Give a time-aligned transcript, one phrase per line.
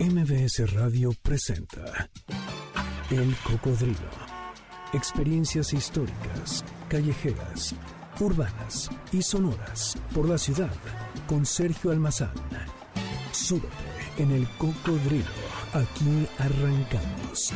[0.00, 2.10] MBS Radio presenta
[3.12, 4.10] El Cocodrilo.
[4.92, 7.76] Experiencias históricas, callejeras,
[8.18, 10.74] urbanas y sonoras por la ciudad
[11.28, 12.32] con Sergio Almazán.
[13.30, 13.68] Súbete
[14.18, 15.24] en El Cocodrilo.
[15.72, 17.52] Aquí arrancamos.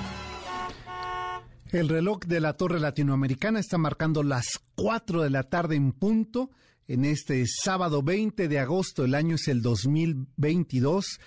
[1.73, 6.51] El reloj de la Torre Latinoamericana está marcando las 4 de la tarde en punto.
[6.87, 11.19] En este sábado 20 de agosto, el año es el 2022.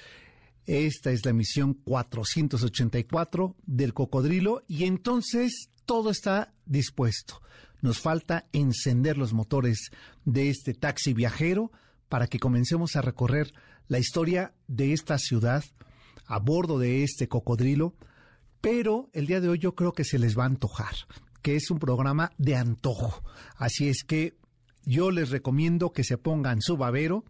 [0.65, 7.41] Esta es la emisión 484 del Cocodrilo y entonces todo está dispuesto.
[7.81, 9.89] Nos falta encender los motores
[10.23, 11.71] de este taxi viajero
[12.09, 13.53] para que comencemos a recorrer
[13.87, 15.63] la historia de esta ciudad
[16.25, 17.95] a bordo de este cocodrilo
[18.61, 20.93] pero el día de hoy yo creo que se les va a antojar,
[21.41, 23.23] que es un programa de antojo.
[23.57, 24.37] Así es que
[24.85, 27.25] yo les recomiendo que se pongan su babero,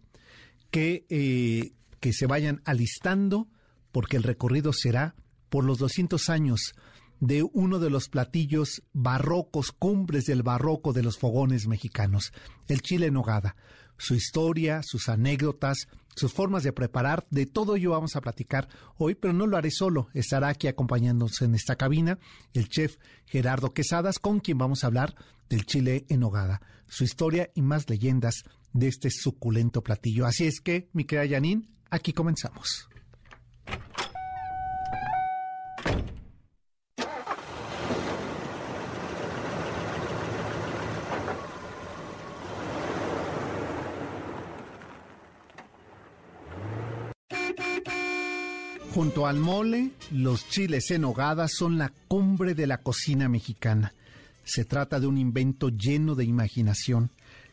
[0.70, 3.48] que, eh, que se vayan alistando,
[3.92, 5.14] porque el recorrido será
[5.48, 6.74] por los 200 años
[7.20, 12.32] de uno de los platillos barrocos, cumbres del barroco de los fogones mexicanos,
[12.66, 13.54] el chile en nogada.
[13.98, 19.14] Su historia, sus anécdotas, sus formas de preparar, de todo ello vamos a platicar hoy,
[19.14, 20.08] pero no lo haré solo.
[20.14, 22.18] Estará aquí acompañándonos en esta cabina
[22.52, 22.96] el chef
[23.26, 25.14] Gerardo Quesadas, con quien vamos a hablar
[25.48, 30.26] del chile en hogada, su historia y más leyendas de este suculento platillo.
[30.26, 32.88] Así es que, mi querida Janine, aquí comenzamos.
[48.94, 53.94] Junto al mole, los chiles en hogada son la cumbre de la cocina mexicana.
[54.44, 57.10] Se trata de un invento lleno de imaginación,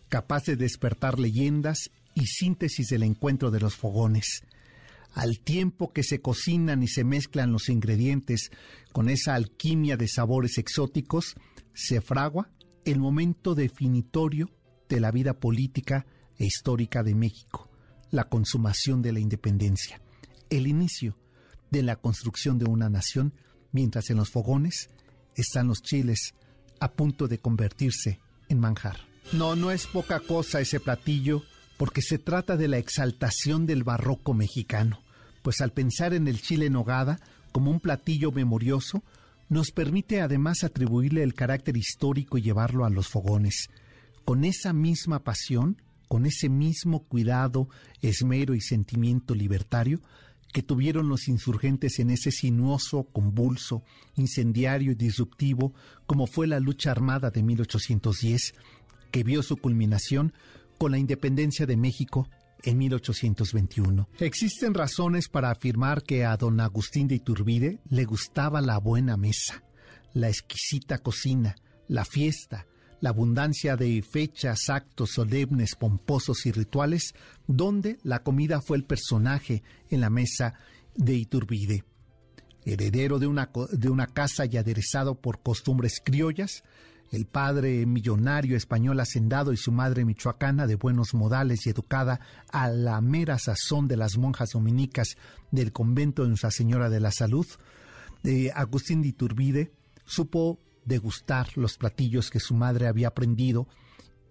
[0.09, 4.43] capaz de despertar leyendas y síntesis del encuentro de los fogones.
[5.13, 8.51] Al tiempo que se cocinan y se mezclan los ingredientes
[8.91, 11.35] con esa alquimia de sabores exóticos,
[11.73, 12.49] se fragua
[12.83, 14.49] el momento definitorio
[14.89, 16.05] de la vida política
[16.37, 17.69] e histórica de México,
[18.11, 20.01] la consumación de la independencia,
[20.49, 21.15] el inicio
[21.71, 23.33] de la construcción de una nación,
[23.71, 24.89] mientras en los fogones
[25.35, 26.33] están los chiles
[26.79, 28.97] a punto de convertirse en manjar.
[29.31, 31.43] No, no es poca cosa ese platillo,
[31.77, 35.01] porque se trata de la exaltación del barroco mexicano,
[35.41, 37.19] pues al pensar en el chile en nogada
[37.51, 39.03] como un platillo memorioso,
[39.49, 43.69] nos permite además atribuirle el carácter histórico y llevarlo a los fogones.
[44.25, 47.69] Con esa misma pasión, con ese mismo cuidado,
[48.01, 50.01] esmero y sentimiento libertario,
[50.51, 53.83] que tuvieron los insurgentes en ese sinuoso, convulso,
[54.15, 55.73] incendiario y disruptivo
[56.05, 58.55] como fue la lucha armada de 1810,
[59.11, 60.33] que vio su culminación
[60.77, 62.29] con la independencia de México
[62.63, 64.09] en 1821.
[64.19, 69.63] Existen razones para afirmar que a don Agustín de Iturbide le gustaba la buena mesa,
[70.13, 71.55] la exquisita cocina,
[71.87, 72.65] la fiesta,
[73.01, 77.13] la abundancia de fechas, actos solemnes, pomposos y rituales,
[77.47, 80.55] donde la comida fue el personaje en la mesa
[80.95, 81.83] de Iturbide.
[82.65, 86.63] Heredero de una, de una casa y aderezado por costumbres criollas,
[87.11, 92.19] el padre millonario español hacendado y su madre michoacana de buenos modales y educada
[92.51, 95.15] a la mera sazón de las monjas dominicas
[95.51, 97.47] del convento de Nuestra Señora de la Salud,
[98.21, 99.71] de Agustín de Iturbide
[100.05, 103.67] supo degustar los platillos que su madre había aprendido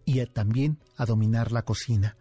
[0.04, 2.16] y también a dominar la cocina.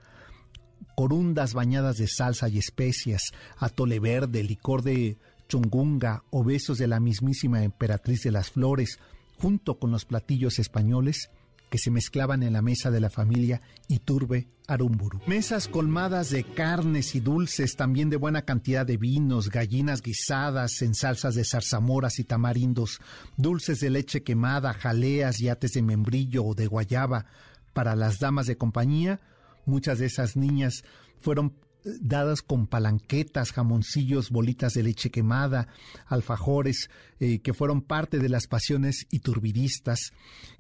[0.96, 5.18] Corundas bañadas de salsa y especias, atole verde, licor de
[5.48, 9.00] chungunga o besos de la mismísima emperatriz de las flores,
[9.38, 11.30] junto con los platillos españoles,
[11.70, 15.22] que se mezclaban en la mesa de la familia Iturbe Arumburu.
[15.28, 20.94] Mesas colmadas de carnes y dulces, también de buena cantidad de vinos, gallinas guisadas en
[20.94, 23.00] salsas de zarzamoras y tamarindos,
[23.38, 27.26] dulces de leche quemada, jaleas, yates de membrillo o de guayaba.
[27.74, 29.20] Para las damas de compañía,
[29.66, 30.84] muchas de esas niñas
[31.20, 31.54] fueron
[32.00, 35.68] dadas con palanquetas, jamoncillos, bolitas de leche quemada,
[36.06, 36.90] alfajores,
[37.20, 40.12] eh, que fueron parte de las pasiones iturbidistas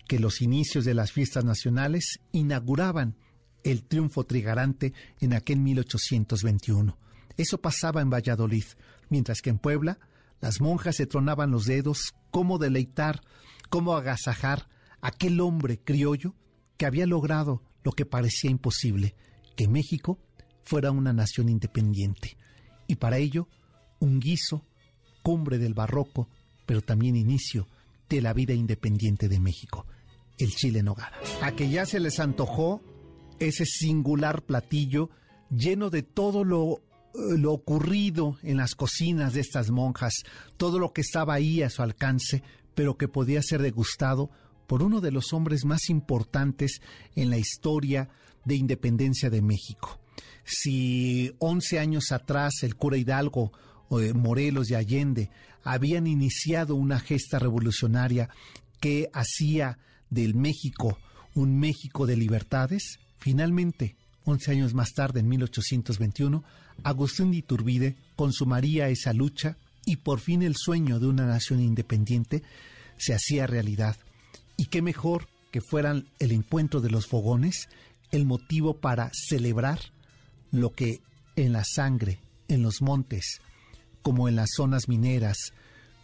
[0.07, 3.15] que los inicios de las fiestas nacionales inauguraban
[3.63, 6.97] el triunfo trigarante en aquel 1821.
[7.35, 8.63] Eso pasaba en Valladolid,
[9.09, 9.99] mientras que en Puebla
[10.39, 13.21] las monjas se tronaban los dedos cómo deleitar,
[13.69, 14.67] cómo agasajar
[15.01, 16.35] a aquel hombre criollo
[16.77, 19.15] que había logrado lo que parecía imposible,
[19.55, 20.19] que México
[20.67, 22.35] fuera una nación independiente.
[22.87, 23.47] Y para ello,
[23.99, 24.65] un guiso,
[25.23, 26.27] cumbre del barroco,
[26.65, 27.67] pero también inicio
[28.09, 29.85] de la vida independiente de México,
[30.37, 31.13] el chile en nogada.
[31.41, 32.81] A que ya se les antojó
[33.39, 35.09] ese singular platillo
[35.49, 36.81] lleno de todo lo
[37.13, 40.13] lo ocurrido en las cocinas de estas monjas,
[40.55, 42.43] todo lo que estaba ahí a su alcance,
[42.75, 44.29] pero que podía ser degustado
[44.67, 46.79] por uno de los hombres más importantes
[47.15, 48.09] en la historia
[48.45, 49.99] de independencia de México.
[50.47, 53.51] Si 11 años atrás el cura Hidalgo,
[53.91, 55.29] eh, Morelos y Allende
[55.63, 58.29] habían iniciado una gesta revolucionaria
[58.79, 59.77] que hacía
[60.09, 60.97] del México
[61.37, 63.95] un México de libertades, finalmente,
[64.25, 66.43] 11 años más tarde, en 1821,
[66.83, 69.55] Agustín de Iturbide consumaría esa lucha
[69.85, 72.41] y por fin el sueño de una nación independiente
[72.97, 73.97] se hacía realidad.
[74.57, 77.69] Y qué mejor que fueran el encuentro de los fogones
[78.11, 79.79] el motivo para celebrar
[80.51, 81.01] lo que
[81.35, 83.41] en la sangre, en los montes,
[84.01, 85.53] como en las zonas mineras,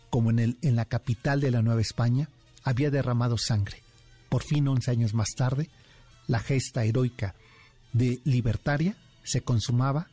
[0.10, 2.30] como en, el, en la capital de la Nueva España,
[2.64, 3.82] había derramado sangre.
[4.30, 5.70] Por fin, once años más tarde,
[6.28, 7.36] la gesta heroica
[7.94, 10.08] de libertaria se consumaba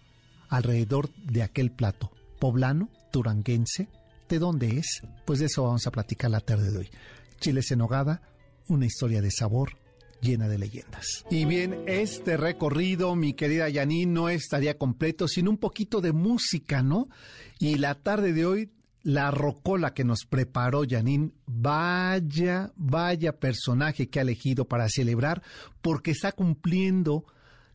[0.48, 3.88] alrededor de aquel plato, poblano, turanguense.
[4.28, 5.02] ¿De dónde es?
[5.24, 6.90] Pues de eso vamos a platicar la tarde de hoy.
[7.40, 8.22] Chiles en hogada,
[8.68, 9.79] una historia de sabor
[10.20, 11.24] llena de leyendas.
[11.30, 16.82] Y bien, este recorrido, mi querida Yanin, no estaría completo sin un poquito de música,
[16.82, 17.08] ¿no?
[17.58, 18.70] Y la tarde de hoy,
[19.02, 25.42] la rocola que nos preparó Yanin, vaya, vaya personaje que ha elegido para celebrar,
[25.80, 27.24] porque está cumpliendo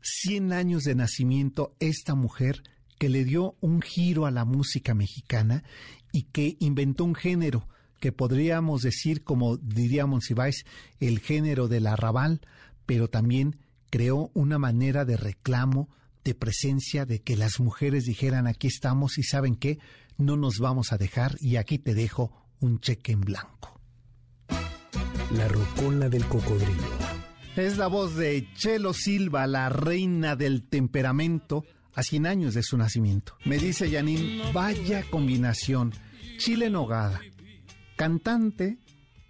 [0.02, 2.62] 100 años de nacimiento esta mujer
[3.00, 5.64] que le dio un giro a la música mexicana
[6.12, 7.68] y que inventó un género
[8.06, 10.64] que podríamos decir, como diríamos si vais,
[11.00, 12.40] el género del arrabal,
[12.86, 13.58] pero también
[13.90, 15.90] creó una manera de reclamo,
[16.24, 19.80] de presencia, de que las mujeres dijeran aquí estamos y saben qué,
[20.20, 23.82] no nos vamos a dejar y aquí te dejo un cheque en blanco.
[25.32, 26.84] La rocola del cocodrilo.
[27.56, 31.66] Es la voz de Chelo Silva, la reina del temperamento,
[31.96, 33.36] a 100 años de su nacimiento.
[33.46, 35.92] Me dice Yanin, vaya combinación,
[36.38, 37.20] chile nogada,
[37.96, 38.78] cantante,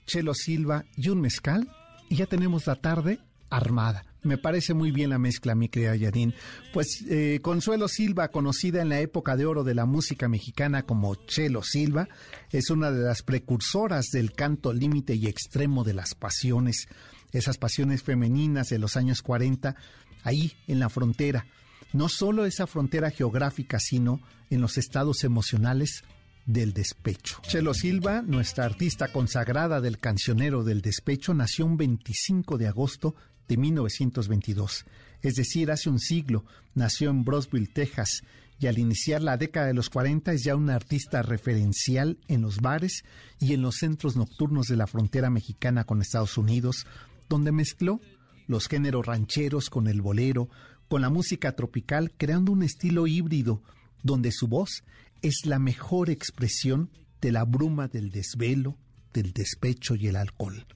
[0.05, 1.69] Chelo Silva y un mezcal,
[2.09, 3.19] y ya tenemos la tarde
[3.49, 4.05] armada.
[4.23, 6.33] Me parece muy bien la mezcla, mi querida Yanin.
[6.73, 11.13] Pues eh, Consuelo Silva, conocida en la época de oro de la música mexicana como
[11.13, 12.09] Chelo Silva,
[12.51, 16.87] es una de las precursoras del canto límite y extremo de las pasiones,
[17.33, 19.75] esas pasiones femeninas de los años 40,
[20.23, 21.45] ahí en la frontera.
[21.93, 26.03] No solo esa frontera geográfica, sino en los estados emocionales
[26.45, 27.41] del despecho.
[27.47, 33.15] Chelo Silva, nuestra artista consagrada del cancionero del despecho, nació un 25 de agosto
[33.47, 34.85] de 1922,
[35.21, 38.21] es decir, hace un siglo, nació en Brosville, Texas,
[38.59, 42.61] y al iniciar la década de los 40 es ya una artista referencial en los
[42.61, 43.03] bares
[43.39, 46.85] y en los centros nocturnos de la frontera mexicana con Estados Unidos,
[47.27, 47.99] donde mezcló
[48.47, 50.49] los géneros rancheros con el bolero,
[50.87, 53.61] con la música tropical, creando un estilo híbrido,
[54.03, 54.83] donde su voz
[55.25, 58.77] es la mejor expresión de la bruma del desvelo,
[59.11, 60.67] del despecho y el alcohol.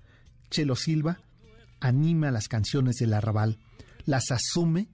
[0.50, 1.20] Chelo Silva
[1.80, 3.60] anima las canciones del arrabal,
[4.06, 4.90] las asume,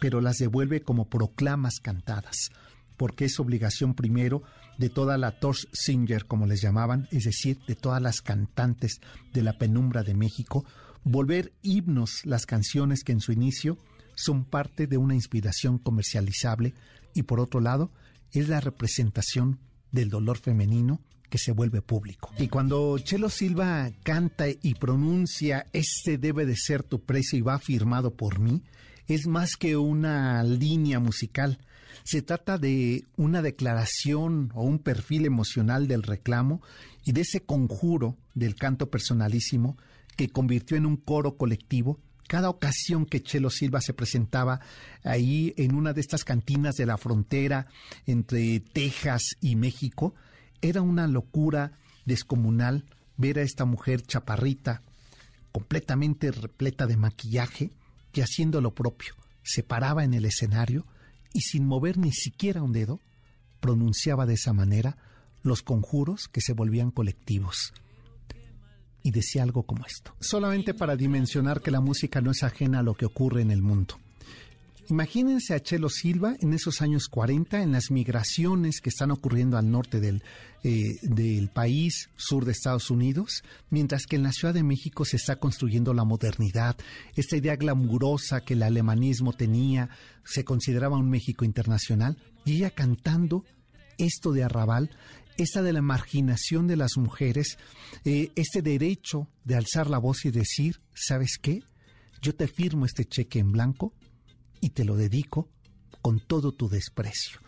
[0.00, 2.50] pero las devuelve como proclamas cantadas,
[2.96, 4.42] porque es obligación primero
[4.76, 9.00] de toda la Torch Singer, como les llamaban, es decir, de todas las cantantes
[9.32, 10.64] de la penumbra de México,
[11.04, 13.78] volver himnos las canciones que en su inicio
[14.16, 16.74] son parte de una inspiración comercializable
[17.14, 17.92] y por otro lado
[18.32, 19.58] es la representación
[19.92, 22.30] del dolor femenino que se vuelve público.
[22.38, 27.58] Y cuando Chelo Silva canta y pronuncia Este debe de ser tu precio y va
[27.58, 28.62] firmado por mí,
[29.06, 31.58] es más que una línea musical.
[32.04, 36.62] Se trata de una declaración o un perfil emocional del reclamo
[37.04, 39.76] y de ese conjuro del canto personalísimo
[40.16, 44.60] que convirtió en un coro colectivo cada ocasión que Chelo Silva se presentaba
[45.02, 47.66] ahí en una de estas cantinas de la frontera
[48.06, 50.14] entre Texas y México,
[50.62, 51.72] era una locura
[52.04, 52.84] descomunal
[53.16, 54.82] ver a esta mujer chaparrita,
[55.50, 57.72] completamente repleta de maquillaje,
[58.12, 59.16] y haciendo lo propio.
[59.42, 60.86] Se paraba en el escenario
[61.32, 63.00] y sin mover ni siquiera un dedo,
[63.58, 64.96] pronunciaba de esa manera
[65.42, 67.72] los conjuros que se volvían colectivos
[69.02, 70.14] y decía algo como esto.
[70.20, 73.62] Solamente para dimensionar que la música no es ajena a lo que ocurre en el
[73.62, 73.98] mundo.
[74.90, 79.70] Imagínense a Chelo Silva en esos años 40, en las migraciones que están ocurriendo al
[79.70, 80.24] norte del,
[80.64, 85.16] eh, del país, sur de Estados Unidos, mientras que en la Ciudad de México se
[85.16, 86.76] está construyendo la modernidad,
[87.14, 89.90] esta idea glamurosa que el alemanismo tenía,
[90.24, 93.44] se consideraba un México internacional, y ella cantando
[93.96, 94.90] esto de arrabal
[95.42, 97.56] esta de la marginación de las mujeres,
[98.04, 101.62] eh, este derecho de alzar la voz y decir, ¿sabes qué?
[102.20, 103.94] Yo te firmo este cheque en blanco
[104.60, 105.48] y te lo dedico
[106.02, 107.40] con todo tu desprecio.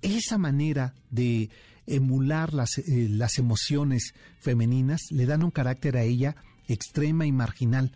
[0.00, 1.50] Esa manera de
[1.86, 6.36] emular las, eh, las emociones femeninas le dan un carácter a ella
[6.68, 7.92] extrema y marginal,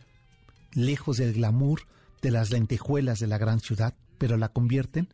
[0.73, 1.82] lejos del glamour
[2.23, 5.08] de las lentejuelas de la gran ciudad, pero la convierten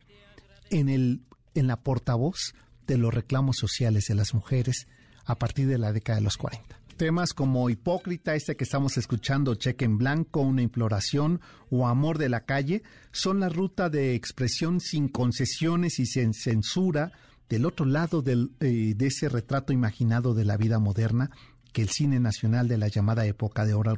[0.71, 1.21] en, el,
[1.53, 2.55] en la portavoz
[2.91, 4.87] de los reclamos sociales de las mujeres
[5.25, 6.79] a partir de la década de los 40.
[6.97, 12.29] Temas como Hipócrita, este que estamos escuchando, Cheque en Blanco, Una Imploración o Amor de
[12.29, 17.11] la Calle, son la ruta de expresión sin concesiones y sin censura
[17.49, 21.31] del otro lado eh, de ese retrato imaginado de la vida moderna
[21.73, 23.95] que el cine nacional de la llamada época de oro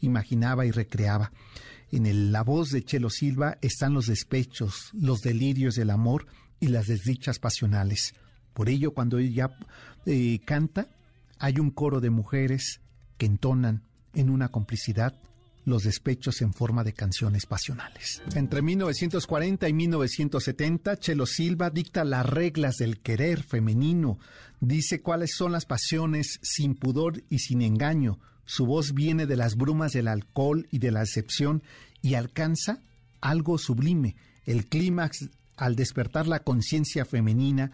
[0.00, 1.32] imaginaba y recreaba.
[1.90, 6.26] En la voz de Chelo Silva están los despechos, los delirios del amor
[6.60, 8.14] y las desdichas pasionales.
[8.56, 9.54] Por ello, cuando ella
[10.06, 10.86] eh, canta,
[11.38, 12.80] hay un coro de mujeres
[13.18, 13.82] que entonan
[14.14, 15.14] en una complicidad
[15.66, 18.22] los despechos en forma de canciones pasionales.
[18.34, 24.18] Entre 1940 y 1970, Chelo Silva dicta las reglas del querer femenino,
[24.60, 28.20] dice cuáles son las pasiones sin pudor y sin engaño.
[28.46, 31.62] Su voz viene de las brumas del alcohol y de la decepción
[32.00, 32.80] y alcanza
[33.20, 37.72] algo sublime, el clímax al despertar la conciencia femenina,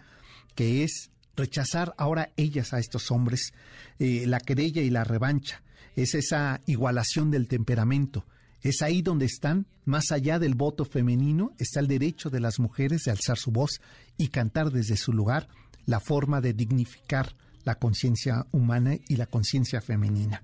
[0.55, 3.53] que es rechazar ahora ellas a estos hombres,
[3.99, 5.61] eh, la querella y la revancha,
[5.95, 8.25] es esa igualación del temperamento.
[8.61, 13.03] Es ahí donde están, más allá del voto femenino, está el derecho de las mujeres
[13.03, 13.81] de alzar su voz
[14.17, 15.49] y cantar desde su lugar
[15.85, 20.43] la forma de dignificar la conciencia humana y la conciencia femenina.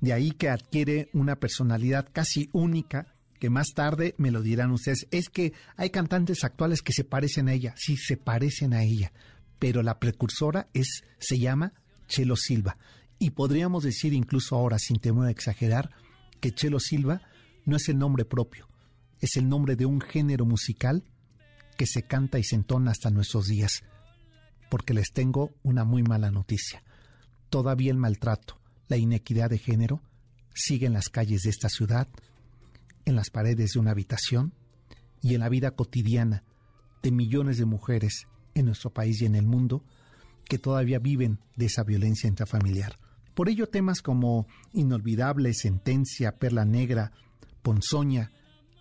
[0.00, 5.06] De ahí que adquiere una personalidad casi única que más tarde me lo dirán ustedes,
[5.10, 9.12] es que hay cantantes actuales que se parecen a ella, sí, se parecen a ella,
[9.58, 11.72] pero la precursora es, se llama
[12.06, 12.76] Chelo Silva.
[13.18, 15.90] Y podríamos decir incluso ahora, sin temor a exagerar,
[16.40, 17.22] que Chelo Silva
[17.64, 18.68] no es el nombre propio,
[19.20, 21.04] es el nombre de un género musical
[21.76, 23.82] que se canta y se entona hasta nuestros días.
[24.70, 26.82] Porque les tengo una muy mala noticia.
[27.50, 30.02] Todavía el maltrato, la inequidad de género,
[30.54, 32.08] sigue en las calles de esta ciudad,
[33.08, 34.52] en las paredes de una habitación
[35.22, 36.44] y en la vida cotidiana
[37.02, 39.84] de millones de mujeres en nuestro país y en el mundo
[40.44, 42.98] que todavía viven de esa violencia intrafamiliar.
[43.34, 47.12] Por ello temas como Inolvidable, Sentencia, Perla Negra,
[47.62, 48.30] Ponzoña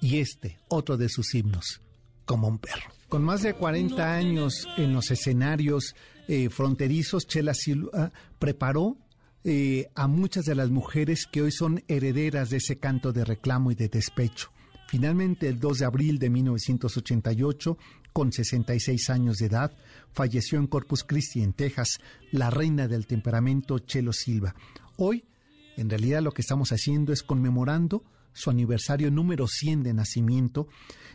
[0.02, 1.82] y este, otro de sus himnos,
[2.26, 2.92] como un perro.
[3.10, 5.96] Con más de 40 años en los escenarios
[6.28, 8.98] eh, fronterizos, Chela Silva preparó
[9.44, 13.72] eh, a muchas de las mujeres que hoy son herederas de ese canto de reclamo
[13.72, 14.52] y de despecho.
[14.88, 17.78] Finalmente, el 2 de abril de 1988,
[18.14, 19.78] con 66 años de edad,
[20.14, 22.00] falleció en Corpus Christi, en Texas,
[22.32, 24.56] la reina del temperamento Chelo Silva.
[24.96, 25.26] Hoy,
[25.76, 28.04] en realidad, lo que estamos haciendo es conmemorando
[28.34, 30.68] su aniversario número 100 de nacimiento,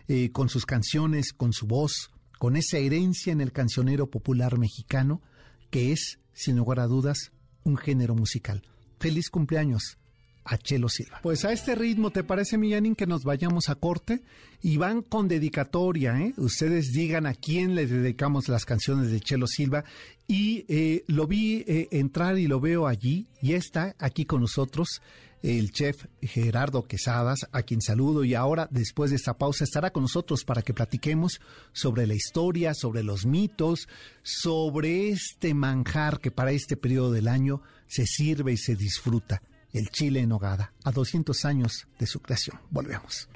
[0.08, 5.22] eh, con sus canciones, con su voz, con esa herencia en el cancionero popular mexicano,
[5.70, 7.32] que es, sin lugar a dudas,
[7.64, 8.62] un género musical.
[8.98, 9.98] Feliz cumpleaños
[10.44, 11.20] a Chelo Silva.
[11.22, 14.22] Pues a este ritmo, ¿te parece, Millanin, que nos vayamos a corte?
[14.60, 16.34] Y van con dedicatoria, ¿eh?
[16.36, 19.84] Ustedes digan a quién le dedicamos las canciones de Chelo Silva.
[20.26, 25.00] Y eh, lo vi eh, entrar y lo veo allí, y está aquí con nosotros
[25.42, 30.04] el chef Gerardo Quesadas, a quien saludo y ahora, después de esta pausa, estará con
[30.04, 31.40] nosotros para que platiquemos
[31.72, 33.88] sobre la historia, sobre los mitos,
[34.22, 39.42] sobre este manjar que para este periodo del año se sirve y se disfruta,
[39.72, 42.60] el chile en hogada, a 200 años de su creación.
[42.70, 43.28] Volvemos.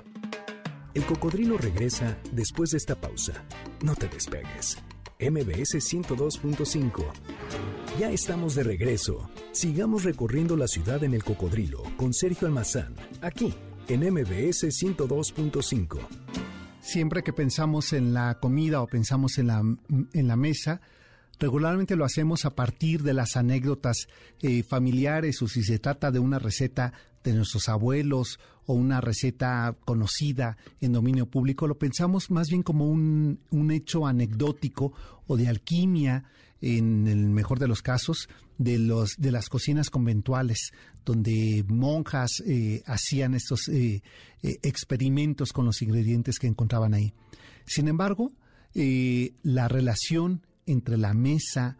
[0.94, 3.44] El cocodrilo regresa después de esta pausa.
[3.82, 4.78] No te despegues.
[5.18, 7.04] MBS 102.5.
[7.98, 9.30] Ya estamos de regreso.
[9.52, 13.54] Sigamos recorriendo la ciudad en el cocodrilo con Sergio Almazán, aquí
[13.88, 15.98] en MBS 102.5.
[16.80, 19.62] Siempre que pensamos en la comida o pensamos en la,
[20.12, 20.80] en la mesa,
[21.38, 24.08] regularmente lo hacemos a partir de las anécdotas
[24.40, 26.92] eh, familiares o si se trata de una receta
[27.24, 32.88] de nuestros abuelos o una receta conocida en dominio público, lo pensamos más bien como
[32.88, 34.92] un, un hecho anecdótico
[35.26, 36.24] o de alquimia,
[36.60, 38.28] en el mejor de los casos,
[38.58, 40.72] de, los, de las cocinas conventuales,
[41.04, 44.02] donde monjas eh, hacían estos eh,
[44.42, 47.12] experimentos con los ingredientes que encontraban ahí.
[47.66, 48.32] Sin embargo,
[49.42, 51.78] la relación entre la mesa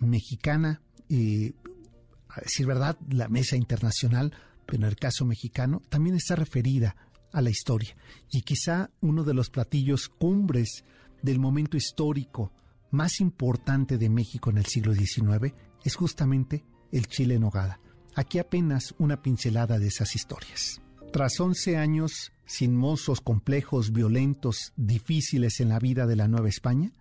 [0.00, 4.32] mexicana, a decir verdad, la mesa internacional,
[4.66, 6.96] pero en el caso mexicano, también está referida
[7.32, 7.96] a la historia.
[8.30, 10.84] Y quizá uno de los platillos cumbres
[11.22, 12.52] del momento histórico
[12.90, 17.80] más importante de México en el siglo XIX es justamente el chile en nogada.
[18.14, 20.80] Aquí apenas una pincelada de esas historias.
[21.12, 26.92] Tras 11 años sinuosos, complejos, violentos, difíciles en la vida de la Nueva España,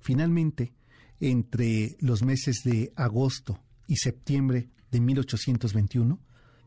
[0.00, 0.72] finalmente,
[1.20, 6.18] entre los meses de agosto y septiembre de 1821,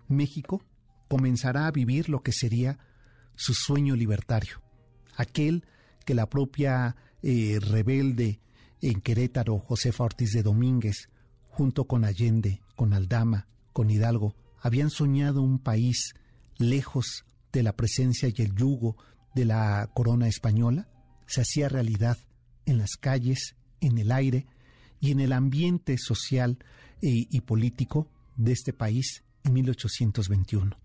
[0.07, 0.63] México
[1.07, 2.79] comenzará a vivir lo que sería
[3.35, 4.61] su sueño libertario,
[5.15, 5.65] aquel
[6.05, 8.39] que la propia eh, rebelde
[8.81, 11.09] en Querétaro, Josefa Ortiz de Domínguez,
[11.49, 16.13] junto con Allende, con Aldama, con Hidalgo, habían soñado un país
[16.57, 18.97] lejos de la presencia y el yugo
[19.35, 20.89] de la corona española,
[21.27, 22.17] se hacía realidad
[22.65, 24.45] en las calles, en el aire
[24.99, 26.59] y en el ambiente social
[27.01, 30.77] y, y político de este país en 1821.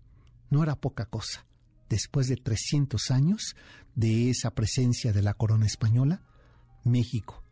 [0.49, 1.45] No era poca cosa.
[1.89, 3.55] Después de 300 años
[3.95, 6.21] de esa presencia de la corona española,
[6.83, 7.43] México,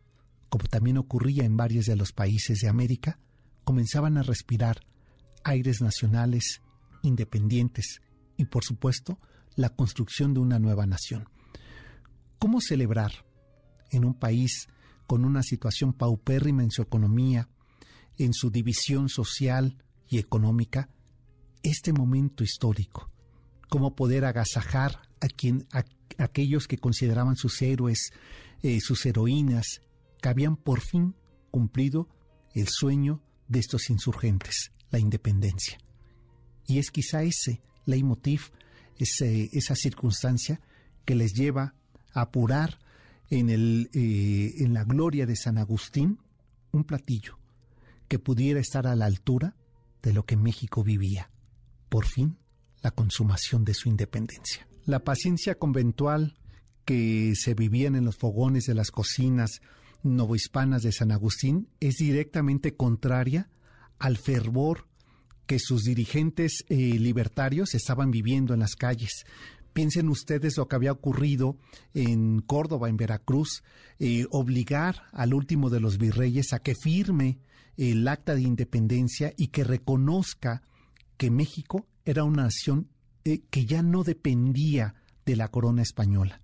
[0.48, 3.18] como también ocurría en varios de los países de América,
[3.64, 4.80] comenzaban a respirar
[5.44, 6.60] aires nacionales
[7.02, 8.00] independientes
[8.36, 9.18] y, por supuesto,
[9.54, 11.28] la construcción de una nueva nación.
[12.38, 13.24] ¿Cómo celebrar
[13.90, 14.68] en un país
[15.06, 17.48] con una situación paupérrima en su economía,
[18.18, 19.76] en su división social
[20.08, 20.88] y económica,
[21.62, 23.10] este momento histórico?
[23.68, 25.84] ¿Cómo poder agasajar a, quien, a,
[26.18, 28.10] aquellos que consideraban sus héroes,
[28.62, 29.80] eh, sus heroínas,
[30.20, 31.14] que habían por fin
[31.50, 32.08] cumplido
[32.54, 35.78] el sueño de estos insurgentes, la independencia?
[36.66, 38.50] Y es quizá ese leitmotiv,
[38.98, 40.60] ese, esa circunstancia
[41.04, 41.74] que les lleva
[42.12, 42.78] a apurar
[43.30, 46.18] en, el, eh, en la gloria de San Agustín
[46.72, 47.38] un platillo
[48.08, 49.56] que pudiera estar a la altura
[50.02, 51.30] de lo que México vivía.
[51.88, 52.38] Por fin,
[52.82, 54.68] la consumación de su independencia.
[54.84, 56.36] La paciencia conventual
[56.84, 59.60] que se vivían en los fogones de las cocinas
[60.04, 63.50] novohispanas de San Agustín es directamente contraria
[63.98, 64.86] al fervor
[65.46, 69.24] que sus dirigentes eh, libertarios estaban viviendo en las calles.
[69.76, 71.58] Piensen ustedes lo que había ocurrido
[71.92, 73.62] en Córdoba, en Veracruz,
[73.98, 77.40] eh, obligar al último de los virreyes a que firme
[77.76, 80.62] el acta de independencia y que reconozca
[81.18, 82.88] que México era una nación
[83.26, 84.94] eh, que ya no dependía
[85.26, 86.40] de la corona española.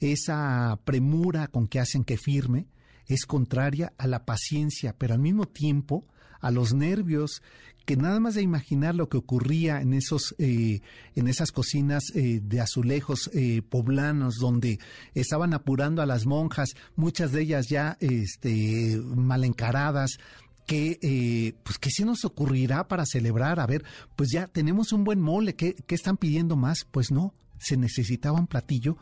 [0.00, 2.68] Esa premura con que hacen que firme
[3.06, 6.06] es contraria a la paciencia, pero al mismo tiempo
[6.40, 7.42] a los nervios
[7.86, 10.80] que nada más de imaginar lo que ocurría en esos eh,
[11.14, 14.80] en esas cocinas eh, de azulejos eh, poblanos donde
[15.14, 20.18] estaban apurando a las monjas muchas de ellas ya este mal encaradas
[20.66, 23.84] que pues que se nos ocurrirá para celebrar a ver
[24.16, 28.40] pues ya tenemos un buen mole ¿qué, qué están pidiendo más pues no se necesitaba
[28.40, 28.96] un platillo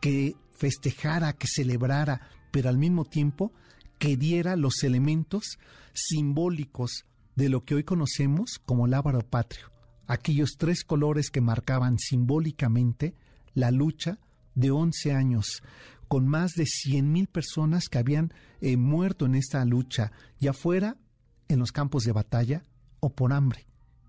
[0.00, 3.52] que festejara que celebrara pero al mismo tiempo
[4.00, 5.58] que diera los elementos
[5.92, 7.04] simbólicos
[7.36, 9.70] de lo que hoy conocemos como lábaro patrio,
[10.06, 13.14] aquellos tres colores que marcaban simbólicamente
[13.54, 14.18] la lucha
[14.54, 15.62] de 11 años,
[16.08, 18.32] con más de 100.000 personas que habían
[18.62, 20.96] eh, muerto en esta lucha, ya fuera
[21.48, 22.64] en los campos de batalla
[23.00, 23.66] o por hambre.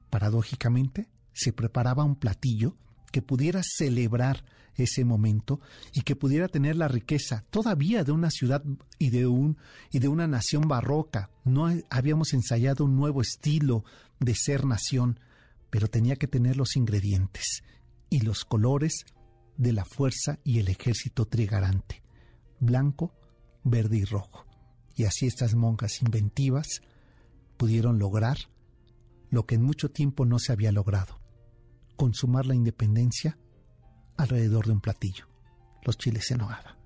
[0.10, 2.77] Paradójicamente, se preparaba un platillo
[3.12, 4.45] que pudiera celebrar
[4.84, 5.60] ese momento
[5.94, 8.63] y que pudiera tener la riqueza todavía de una ciudad
[9.00, 9.58] y de un
[9.91, 11.30] y de una nación barroca.
[11.44, 13.84] No habíamos ensayado un nuevo estilo
[14.20, 15.20] de ser nación,
[15.70, 17.63] pero tenía que tener los ingredientes
[18.10, 19.06] y los colores
[19.58, 22.04] de la fuerza y el ejército trigarante,
[22.60, 23.13] blanco,
[23.63, 24.46] verde y rojo.
[24.96, 26.82] Y así estas monjas inventivas
[27.58, 28.38] pudieron lograr
[29.30, 31.22] lo que en mucho tiempo no se había logrado,
[31.96, 33.38] consumar la independencia
[34.21, 35.25] alrededor de un platillo,
[35.84, 36.77] los chiles en nogada.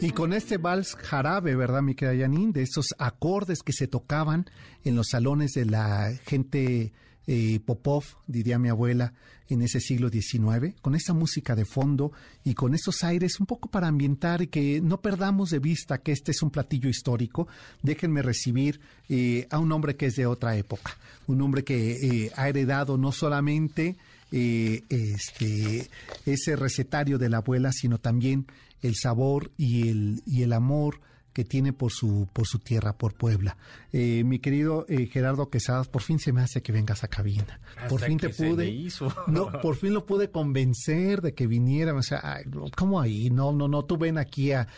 [0.00, 2.52] Y con este vals jarabe, ¿verdad, mi querida Janine?
[2.52, 4.46] De esos acordes que se tocaban
[4.82, 6.92] en los salones de la gente
[7.26, 9.14] eh, Popov, diría mi abuela,
[9.48, 12.12] en ese siglo XIX, con esta música de fondo
[12.44, 16.12] y con esos aires un poco para ambientar y que no perdamos de vista que
[16.12, 17.46] este es un platillo histórico.
[17.82, 22.32] Déjenme recibir eh, a un hombre que es de otra época, un hombre que eh,
[22.36, 23.96] ha heredado no solamente
[24.32, 25.88] eh, este,
[26.26, 28.46] ese recetario de la abuela, sino también
[28.82, 31.00] el sabor y el, y el amor
[31.32, 33.56] que tiene por su, por su tierra, por Puebla.
[33.92, 37.60] Eh, mi querido eh, Gerardo Quesadas, por fin se me hace que vengas a cabina.
[37.88, 38.88] por fin te pude.
[39.26, 41.92] No, por fin lo pude convencer de que viniera.
[41.94, 42.40] O sea,
[42.76, 43.30] ¿cómo ahí?
[43.30, 44.68] No, no, no, tú ven aquí a,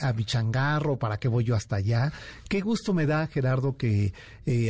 [0.00, 2.12] a Bichangarro, ¿para qué voy yo hasta allá?
[2.48, 4.12] Qué gusto me da, Gerardo, que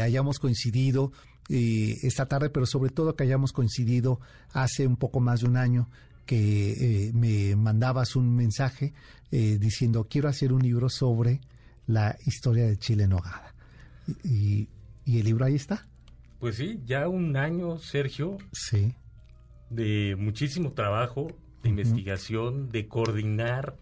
[0.03, 1.13] hayamos coincidido
[1.49, 4.21] esta tarde, pero sobre todo que hayamos coincidido
[4.53, 5.89] hace un poco más de un año
[6.27, 8.95] que eh, me mandabas un mensaje
[9.31, 11.41] eh, diciendo quiero hacer un libro sobre
[11.87, 13.55] la historia de Chile en Nogada.
[14.23, 14.69] Y,
[15.05, 15.87] y, el libro ahí está.
[16.39, 18.39] Pues sí, ya un año, Sergio.
[18.53, 18.95] Sí.
[19.71, 21.29] de muchísimo trabajo,
[21.63, 23.77] de investigación, de coordinar,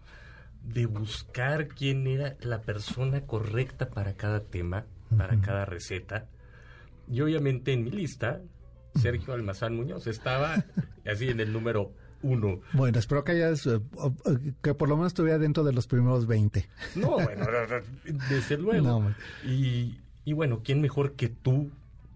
[0.62, 6.28] de buscar quién era la persona correcta para cada tema, para cada receta.
[7.10, 8.40] Y obviamente en mi lista,
[8.94, 10.64] Sergio Almazán Muñoz estaba
[11.10, 12.60] así en el número uno.
[12.72, 13.80] Bueno, espero que hayas, eh,
[14.62, 16.68] que por lo menos estuviera dentro de los primeros 20.
[16.96, 17.46] No, bueno,
[18.30, 19.10] desde luego.
[19.44, 21.70] y, y bueno, ¿quién mejor que tú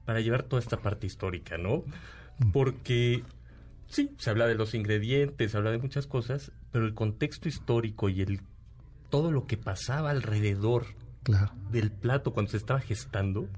[0.05, 1.85] para llevar toda esta parte histórica, no?
[2.53, 3.25] Porque
[3.89, 8.09] sí, se habla de los ingredientes, se habla de muchas cosas, pero el contexto histórico
[8.09, 8.41] y el
[9.11, 10.87] todo lo que pasaba alrededor
[11.71, 13.49] del plato cuando se estaba gestando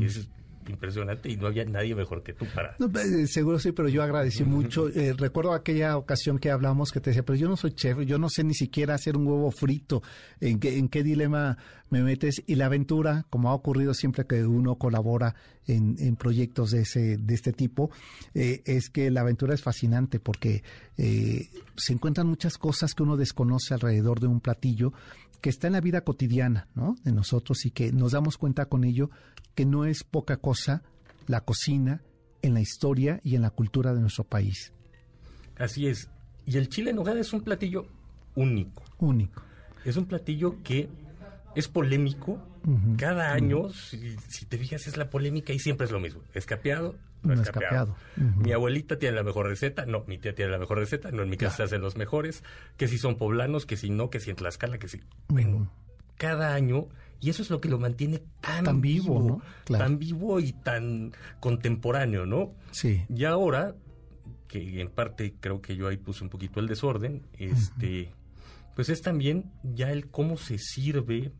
[0.00, 0.28] es
[0.68, 2.76] impresionante y no había nadie mejor que tú para...
[2.78, 4.88] Eh, seguro sí, pero yo agradecí mucho.
[4.88, 8.18] Eh, recuerdo aquella ocasión que hablamos que te decía, pero yo no soy chef, yo
[8.18, 10.02] no sé ni siquiera hacer un huevo frito.
[10.40, 11.58] ¿En qué, en qué dilema
[11.90, 12.42] me metes?
[12.46, 15.34] Y la aventura, como ha ocurrido siempre que uno colabora
[15.66, 17.90] en, en proyectos de, ese, de este tipo,
[18.34, 20.62] eh, es que la aventura es fascinante porque
[20.94, 24.92] se encuentran muchas cosas que uno desconoce alrededor de un platillo
[25.42, 26.96] que está en la vida cotidiana ¿no?
[27.04, 29.10] de nosotros y que nos damos cuenta con ello
[29.54, 30.82] que no es poca cosa
[31.26, 32.00] la cocina
[32.40, 34.72] en la historia y en la cultura de nuestro país.
[35.58, 36.08] Así es.
[36.46, 37.86] Y el chile en nogada es un platillo
[38.34, 38.82] único.
[38.98, 39.42] Único.
[39.84, 40.88] Es un platillo que
[41.54, 42.40] es polémico.
[42.96, 46.22] Cada año, si, te fijas, es la polémica y siempre es lo mismo.
[46.32, 47.96] Escapeado, no, no escapeado.
[48.16, 51.30] Mi abuelita tiene la mejor receta, no, mi tía tiene la mejor receta, no, en
[51.30, 52.42] mi casa se hacen los mejores,
[52.76, 55.00] que si son poblanos, que si no, que si en Tlaxcala, que si...
[55.28, 55.70] Bueno,
[56.16, 56.88] cada año,
[57.20, 59.76] y eso es lo que lo mantiene tan, vivo, ¿no?
[59.78, 62.52] tan vivo y tan contemporáneo, ¿no?
[62.72, 63.04] Sí.
[63.08, 63.74] Y ahora,
[64.48, 68.12] que en parte creo que yo ahí puse un poquito el desorden, este,
[68.74, 71.32] pues es también ya el cómo se sirve,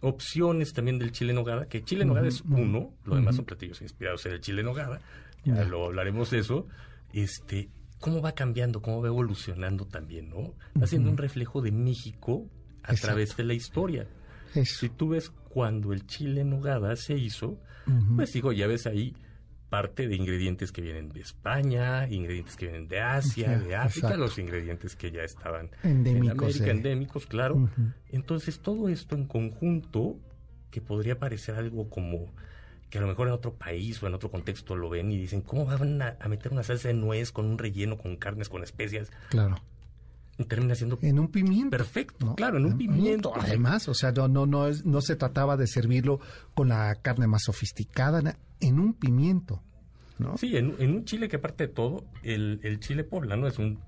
[0.00, 4.24] Opciones también del chile nogada, que chile nogada es uno, lo demás son platillos inspirados
[4.26, 5.00] en el chile nogada,
[5.44, 5.64] ya.
[5.64, 6.66] lo hablaremos de eso.
[7.12, 10.54] Este, cómo va cambiando, cómo va evolucionando también, ¿no?
[10.80, 12.48] Haciendo un reflejo de México
[12.82, 14.06] a través de la historia.
[14.64, 17.58] Si tú ves cuando el chile nogada se hizo,
[18.16, 19.14] pues digo, ya ves ahí
[19.68, 24.38] parte de ingredientes que vienen de España, ingredientes que vienen de Asia, de África, los
[24.38, 27.68] ingredientes que ya estaban endémicos, en América, endémicos, claro.
[28.08, 30.16] Entonces, todo esto en conjunto,
[30.70, 32.32] que podría parecer algo como
[32.90, 35.42] que a lo mejor en otro país o en otro contexto lo ven y dicen,
[35.42, 39.10] ¿cómo van a, meter una salsa de nuez con un relleno, con carnes, con especias?
[39.28, 39.56] Claro.
[40.38, 44.28] Y termina siendo en un pimiento perfecto claro en un pimiento además o sea no
[44.28, 46.20] no no es, no se trataba de servirlo
[46.54, 49.62] con la carne más sofisticada en un pimiento
[50.18, 50.36] ¿no?
[50.36, 53.80] sí en, un chile que aparte de todo el, el chile poblano es un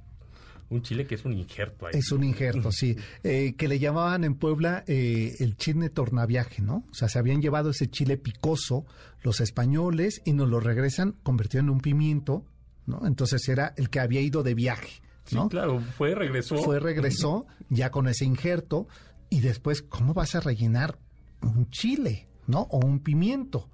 [0.71, 1.93] un chile que es un injerto ahí.
[1.95, 2.97] Es un injerto, sí.
[3.23, 6.85] Eh, que le llamaban en Puebla eh, el chile tornaviaje, ¿no?
[6.91, 8.87] O sea, se habían llevado ese chile picoso
[9.23, 12.45] los españoles y nos lo regresan convertido en un pimiento,
[12.87, 13.07] ¿no?
[13.07, 15.03] Entonces era el que había ido de viaje.
[15.25, 16.57] Sí, claro, fue, regresó.
[16.57, 18.89] Fue, regresó ya con ese injerto
[19.29, 20.99] y después, ¿cómo vas a rellenar
[21.43, 22.63] un chile, ¿no?
[22.71, 23.69] O un pimiento.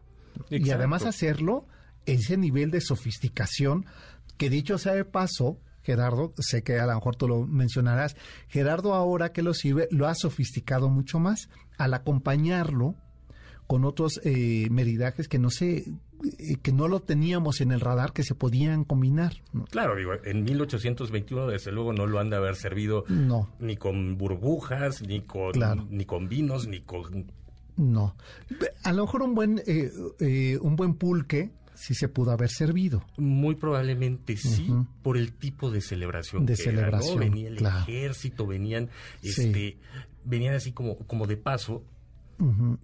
[0.51, 1.67] Y además hacerlo
[2.05, 3.87] ese nivel de sofisticación
[4.37, 8.17] que dicho sea de paso, Gerardo, sé que a lo mejor tú lo mencionarás,
[8.49, 12.97] Gerardo ahora que lo sirve lo ha sofisticado mucho más al acompañarlo
[13.67, 15.85] con otros eh, meridajes que no sé,
[16.39, 19.35] eh, que no lo teníamos en el radar que se podían combinar.
[19.71, 23.51] Claro, digo, en 1821 desde luego no lo han de haber servido no.
[23.59, 25.53] ni con burbujas, ni con,
[25.91, 27.33] ni con vinos, ni con...
[27.77, 28.17] No.
[28.85, 33.05] A lo mejor un buen, eh, un buen pulque sí se pudo haber servido.
[33.19, 36.47] Muy probablemente sí, por el tipo de celebración.
[36.47, 37.19] De celebración.
[37.19, 38.89] Venía el ejército, venían,
[39.23, 39.77] este,
[40.25, 41.85] venían así como, como de paso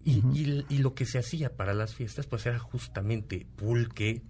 [0.05, 4.23] y, lo que se hacía para las fiestas, pues era justamente pulque,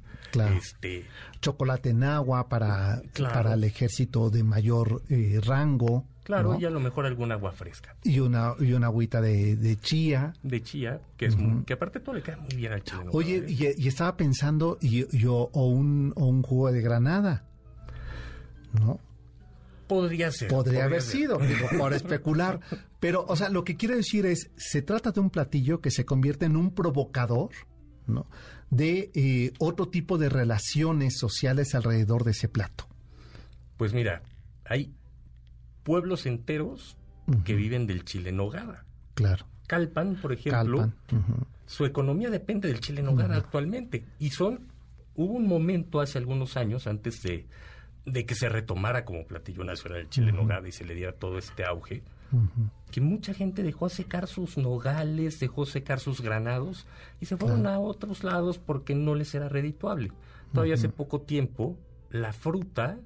[0.56, 1.04] este,
[1.40, 6.06] chocolate en agua para, para el ejército de mayor eh, rango.
[6.24, 7.96] Claro, y a lo mejor algún agua fresca.
[8.04, 10.32] Y una, y una agüita de, chía.
[10.42, 13.04] De chía, que es que aparte todo le cae muy bien al chile.
[13.12, 17.44] Oye, y, estaba pensando, y, yo, o un, o un jugo de granada,
[18.72, 19.00] ¿no?
[19.92, 20.48] Podría ser.
[20.48, 22.60] Podría, haber sido, digo, por especular.
[23.00, 26.06] Pero, o sea, lo que quiero decir es, se trata de un platillo que se
[26.06, 27.50] convierte en un provocador,
[28.06, 28.26] ¿no?
[28.70, 32.88] De eh, otro tipo de relaciones sociales alrededor de ese plato.
[33.76, 34.22] Pues mira,
[34.64, 34.94] hay
[35.82, 36.96] pueblos enteros
[37.44, 38.86] que viven del chile nogada.
[39.12, 39.44] Claro.
[39.66, 40.90] Calpan, por ejemplo,
[41.66, 44.06] su economía depende del chile nogada actualmente.
[44.18, 44.68] Y son,
[45.16, 47.46] hubo un momento hace algunos años, antes de,
[48.04, 51.38] de que se retomara como platillo nacional el chile nogada y se le diera todo
[51.38, 52.02] este auge,
[52.90, 56.86] que mucha gente dejó secar sus nogales, dejó secar sus granados
[57.20, 60.12] y se fueron a otros lados porque no les era redituable.
[60.52, 61.76] Todavía hace poco tiempo
[62.10, 62.98] la fruta,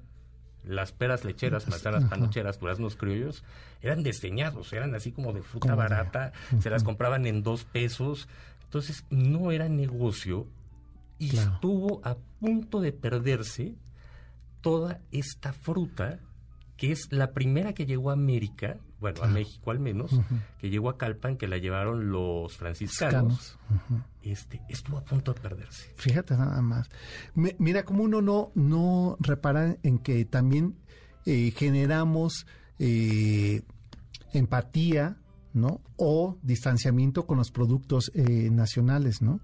[0.63, 3.43] las peras lecheras, manzanas panocheras, duraznos criollos,
[3.81, 8.27] eran desdeñados, eran así como de fruta barata, se las compraban en dos pesos,
[8.63, 10.47] entonces no era negocio
[11.19, 13.75] y estuvo a punto de perderse
[14.67, 16.19] toda esta fruta
[16.75, 20.11] que es la primera que llegó a América, bueno, a México al menos,
[20.59, 23.57] que llegó a Calpan, que la llevaron los franciscanos,
[24.21, 25.93] este, estuvo a punto de perderse.
[25.95, 26.89] Fíjate nada más.
[27.33, 30.75] mira, como uno no, no repara en que también
[31.25, 32.45] eh, generamos
[32.77, 33.61] eh,
[34.33, 35.17] empatía,
[35.53, 35.79] ¿no?
[35.95, 39.39] O distanciamiento con los productos eh, nacionales, ¿no?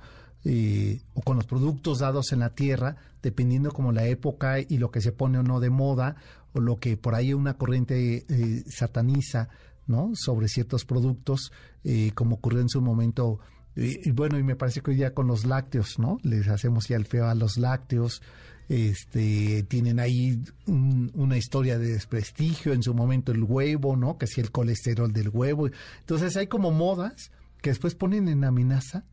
[0.46, 5.02] O con los productos dados en la tierra, dependiendo como la época y lo que
[5.02, 6.18] se pone o no de moda,
[6.54, 9.50] o lo que por ahí una corriente eh, sataniza,
[9.88, 10.12] ¿no?
[10.16, 11.52] Sobre ciertos productos,
[11.84, 13.40] eh, como ocurrió en su momento.
[13.76, 16.20] y bueno, y me parece que hoy día con los lácteos, ¿no?
[16.24, 18.22] Les hacemos ya el feo a los lácteos.
[18.70, 24.18] Este, tienen ahí una historia de desprestigio, en su momento el huevo, ¿no?
[24.18, 25.70] Que si el colesterol del huevo.
[26.00, 29.06] Entonces hay como modas que después ponen en amenaza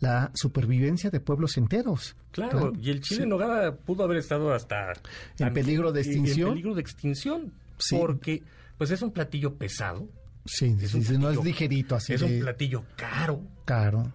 [0.00, 2.16] la supervivencia de pueblos enteros.
[2.30, 4.92] Claro, y el chile en nogada pudo haber estado hasta
[5.38, 6.48] en peligro de extinción.
[6.48, 7.52] En peligro de extinción,
[7.90, 8.42] porque
[8.76, 10.08] pues es un platillo pesado.
[10.44, 10.76] Sí,
[11.18, 12.14] no es ligerito así.
[12.14, 13.42] Es un platillo caro.
[13.64, 14.12] Caro.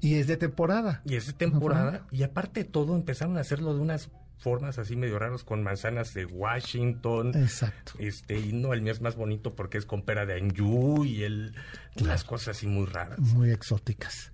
[0.00, 1.02] Y es de temporada.
[1.04, 2.06] Y es de temporada.
[2.10, 6.14] Y aparte de todo, empezaron a hacerlo de unas formas así medio raras con manzanas
[6.14, 7.32] de Washington.
[7.34, 7.92] Exacto.
[7.98, 11.24] Este, y no, el mío es más bonito porque es con pera de anjú y
[11.24, 11.54] el,
[11.96, 13.18] las cosas así muy raras.
[13.18, 14.32] Muy exóticas.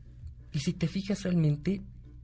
[0.56, 1.82] Y si te fijas realmente,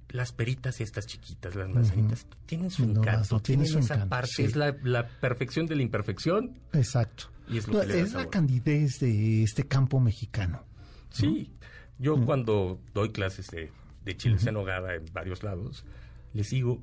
[0.08, 5.66] las peritas estas chiquitas, las manzanitas, tienen su encanto, tienen, esa parte, es la, perfección
[5.66, 6.58] de la imperfección.
[6.72, 7.24] Exacto.
[7.46, 10.64] Y es, lo es la candidez de este campo mexicano.
[11.10, 11.52] Sí,
[11.98, 12.24] yo mm.
[12.24, 13.70] cuando doy clases de,
[14.02, 15.84] de chiles en hogada en varios lados,
[16.32, 16.82] les digo,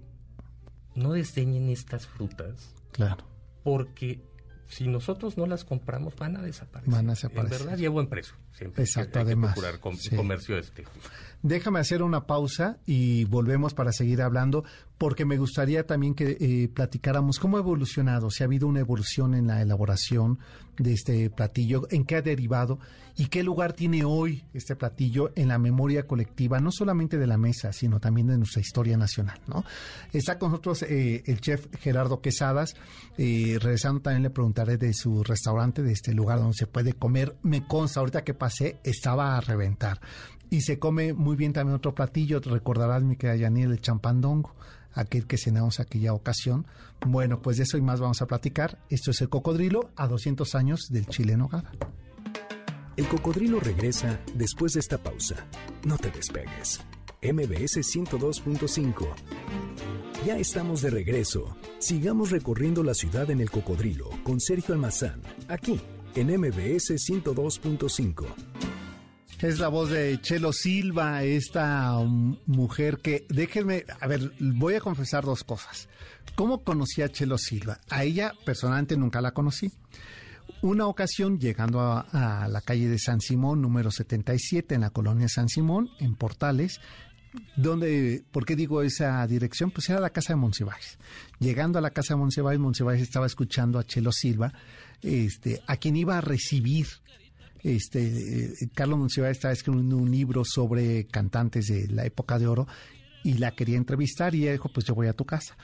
[0.94, 2.76] no desdeñen estas frutas.
[2.92, 3.26] Claro.
[3.64, 4.22] Porque
[4.68, 6.94] si nosotros no las compramos, van a desaparecer.
[6.94, 7.62] Van a desaparecer.
[7.62, 8.36] En verdad, a buen precio.
[8.60, 9.56] Siempre Exacto, además.
[10.18, 10.84] comercio este.
[11.42, 14.66] Déjame hacer una pausa y volvemos para seguir hablando,
[14.98, 19.34] porque me gustaría también que eh, platicáramos cómo ha evolucionado, si ha habido una evolución
[19.34, 20.40] en la elaboración
[20.78, 22.80] de este platillo, en qué ha derivado
[23.16, 27.38] y qué lugar tiene hoy este platillo en la memoria colectiva, no solamente de la
[27.38, 29.40] mesa, sino también de nuestra historia nacional.
[29.48, 29.66] ¿no?
[30.14, 32.76] Está con nosotros eh, el chef Gerardo Quesadas.
[33.18, 37.36] Eh, regresando también le preguntaré de su restaurante, de este lugar donde se puede comer.
[37.44, 38.34] Me consta, ahorita que
[38.84, 40.00] estaba a reventar.
[40.50, 44.56] Y se come muy bien también otro platillo, recordarás mi querida Yaniel, el champandongo,
[44.94, 46.66] aquel que cenamos aquella ocasión.
[47.06, 48.80] Bueno, pues de eso y más vamos a platicar.
[48.90, 51.72] Esto es el cocodrilo a 200 años del chile en nogada.
[52.98, 55.48] El cocodrilo regresa después de esta pausa.
[55.86, 56.82] No te despegues.
[57.22, 59.08] MBS 102.5.
[60.26, 61.56] Ya estamos de regreso.
[61.78, 65.80] Sigamos recorriendo la ciudad en el cocodrilo con Sergio Almazán, aquí
[66.16, 68.26] en MBS 102.5.
[69.42, 71.98] Es la voz de Chelo Silva, esta
[72.46, 75.88] mujer que, déjenme, a ver, voy a confesar dos cosas.
[76.36, 77.80] ¿Cómo conocí a Chelo Silva?
[77.90, 79.72] A ella personalmente nunca la conocí.
[80.62, 85.48] Una ocasión llegando a, la calle de San Simón, número 77, en la colonia San
[85.48, 86.82] Simón, en Portales,
[87.56, 89.72] donde, ¿por qué digo esa dirección?
[89.72, 90.98] Pues era la casa de Monsiváis.
[91.40, 94.52] Llegando a la casa de Monsiváis, Monsiváis estaba escuchando a Chelo Silva,
[95.02, 96.88] este, a quien iba a recibir
[97.64, 102.68] este, eh, Carlos Monsiváis estaba escribiendo un libro sobre cantantes de la época de oro
[103.24, 105.58] y la quería entrevistar y ella dijo, pues yo voy a tu casa.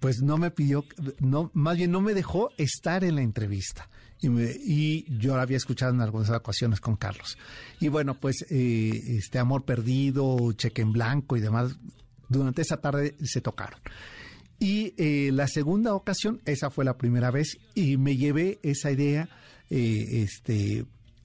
[0.00, 0.84] Pues no me pidió,
[1.18, 3.88] no, más bien no me dejó estar en la entrevista.
[4.22, 7.38] Y, y yo la había escuchado en algunas ocasiones con Carlos.
[7.80, 11.76] Y bueno, pues eh, este Amor Perdido, Cheque en Blanco y demás,
[12.28, 13.80] durante esa tarde se tocaron.
[14.60, 19.28] Y eh, la segunda ocasión, esa fue la primera vez, y me llevé esa idea,
[19.70, 20.84] este,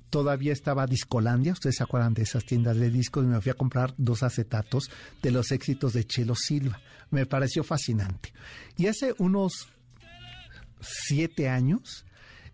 [0.10, 3.56] todavía estaba Discolandia, ustedes se acuerdan de esas tiendas de discos, y me fui a
[3.56, 4.90] comprar dos acetatos
[5.22, 6.80] de los éxitos de Chelo Silva.
[7.12, 8.34] Me pareció fascinante.
[8.78, 9.68] Y hace unos
[10.80, 12.06] siete años,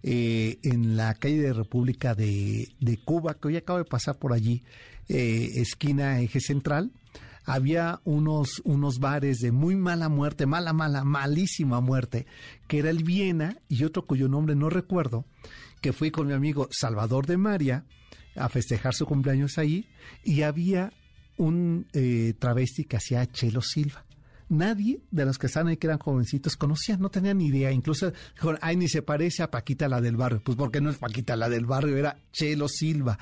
[0.03, 2.67] eh, en la calle de República de,
[3.05, 4.63] Cuba, que hoy acabo de pasar por allí,
[5.09, 6.91] eh, esquina eje central,
[7.45, 12.27] había unos, unos bares de muy mala muerte, mala, mala, malísima muerte,
[12.67, 15.25] que era el Viena y otro cuyo nombre no recuerdo,
[15.81, 17.85] que fui con mi amigo Salvador de María
[18.35, 19.87] a festejar su cumpleaños ahí
[20.23, 20.93] y había
[21.37, 24.05] un eh, travesti que hacía Chelo Silva.
[24.49, 27.71] Nadie de los que estaban ahí, que eran jovencitos, conocían, no tenían ni idea.
[27.71, 30.41] Incluso dijeron, ay, ni se parece a Paquita la del barrio.
[30.43, 33.17] Pues porque no es Paquita la del barrio, era Chelo Silva.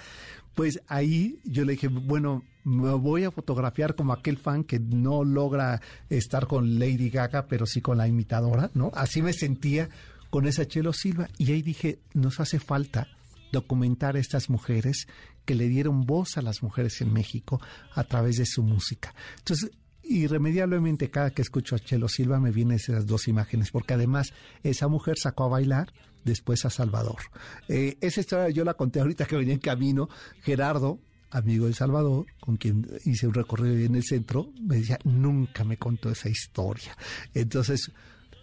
[0.59, 5.23] Pues ahí yo le dije, bueno, me voy a fotografiar como aquel fan que no
[5.23, 8.91] logra estar con Lady Gaga, pero sí con la imitadora, ¿no?
[8.93, 9.87] Así me sentía
[10.29, 11.29] con esa Chelo Silva.
[11.37, 13.07] Y ahí dije, nos hace falta
[13.53, 15.07] documentar a estas mujeres
[15.45, 17.61] que le dieron voz a las mujeres en México
[17.93, 19.15] a través de su música.
[19.37, 19.71] Entonces,
[20.03, 24.89] irremediablemente cada que escucho a Chelo Silva me vienen esas dos imágenes, porque además esa
[24.89, 25.93] mujer sacó a bailar
[26.23, 27.19] después a Salvador.
[27.67, 30.09] Eh, esa historia yo la conté ahorita que venía en camino.
[30.41, 30.99] Gerardo,
[31.31, 35.77] amigo de Salvador, con quien hice un recorrido en el centro, me decía, nunca me
[35.77, 36.95] contó esa historia.
[37.33, 37.91] Entonces,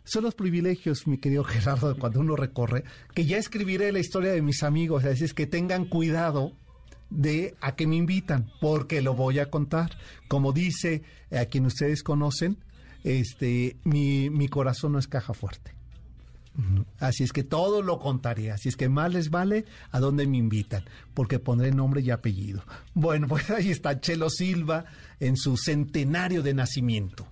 [0.04, 2.84] son los privilegios, mi querido Gerardo, cuando uno recorre,
[3.14, 6.52] que ya escribiré la historia de mis amigos, es que tengan cuidado
[7.10, 9.96] de a qué me invitan, porque lo voy a contar.
[10.28, 12.58] Como dice a quien ustedes conocen,
[13.04, 15.75] este, mi, mi corazón no es caja fuerte.
[16.98, 18.50] Así es que todo lo contaré.
[18.50, 22.64] Así es que más les vale a dónde me invitan, porque pondré nombre y apellido.
[22.94, 24.84] Bueno, pues ahí está Chelo Silva
[25.20, 27.26] en su centenario de nacimiento.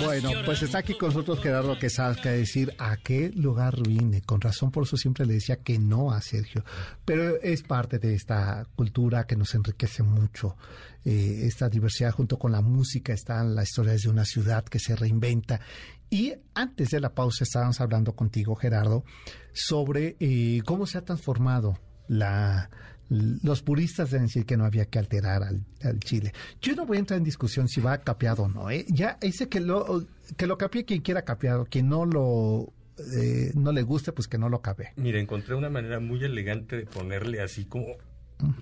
[0.00, 4.22] Bueno, pues está aquí con nosotros Gerardo que sabe decir a qué lugar vine.
[4.22, 6.64] Con razón, por eso siempre le decía que no a Sergio.
[7.04, 10.56] Pero es parte de esta cultura que nos enriquece mucho.
[11.04, 14.94] Eh, esta diversidad junto con la música están las historias de una ciudad que se
[14.94, 15.60] reinventa.
[16.10, 19.04] Y antes de la pausa estábamos hablando contigo, Gerardo,
[19.52, 22.70] sobre eh, cómo se ha transformado la,
[23.08, 25.64] los puristas deben decir que no había que alterar al,
[26.00, 26.32] Chile.
[26.60, 28.70] Yo no voy a entrar en discusión si va capeado o no.
[28.70, 28.84] ¿eh?
[28.88, 33.72] Ya dice que lo, que lo capee quien quiera capeado, quien no lo eh, no
[33.72, 34.92] le guste, pues que no lo cabe.
[34.96, 37.96] Mira, encontré una manera muy elegante de ponerle así como,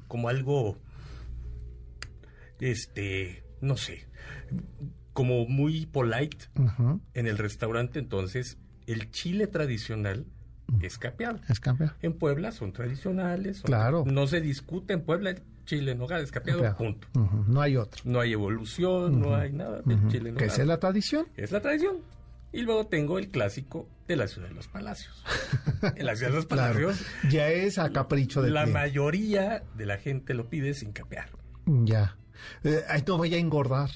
[0.08, 0.78] como algo,
[2.60, 4.06] este, no sé,
[5.16, 6.44] como muy polite
[7.14, 7.98] en el restaurante.
[7.98, 10.26] Entonces, el chile tradicional
[10.82, 11.40] es capeado.
[11.48, 11.58] Es
[12.02, 13.62] En Puebla son tradicionales.
[13.62, 14.04] claro.
[14.06, 17.08] No se discute en Puebla el chile en hogar es capeado, punto.
[17.48, 18.02] No hay otro.
[18.04, 21.26] No hay evolución, no hay nada del chile en ¿Que es la tradición?
[21.34, 21.96] Es la tradición.
[22.52, 25.24] Y luego tengo el clásico de la ciudad de los palacios.
[25.96, 27.02] en la ciudad de los palacios.
[27.30, 31.30] Ya es a capricho de La mayoría de la gente lo pide sin capear.
[31.64, 32.16] Ya.
[32.64, 33.90] Eh, ahí no voy a engordar.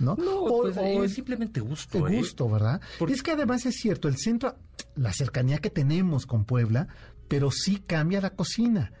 [0.00, 0.16] ¿No?
[0.16, 2.08] No, pues, es simplemente gusto.
[2.08, 2.16] ¿eh?
[2.16, 2.80] gusto, ¿verdad?
[3.08, 4.56] Es que además es cierto, el centro,
[4.96, 6.88] la cercanía que tenemos con Puebla,
[7.28, 8.92] pero sí cambia la cocina.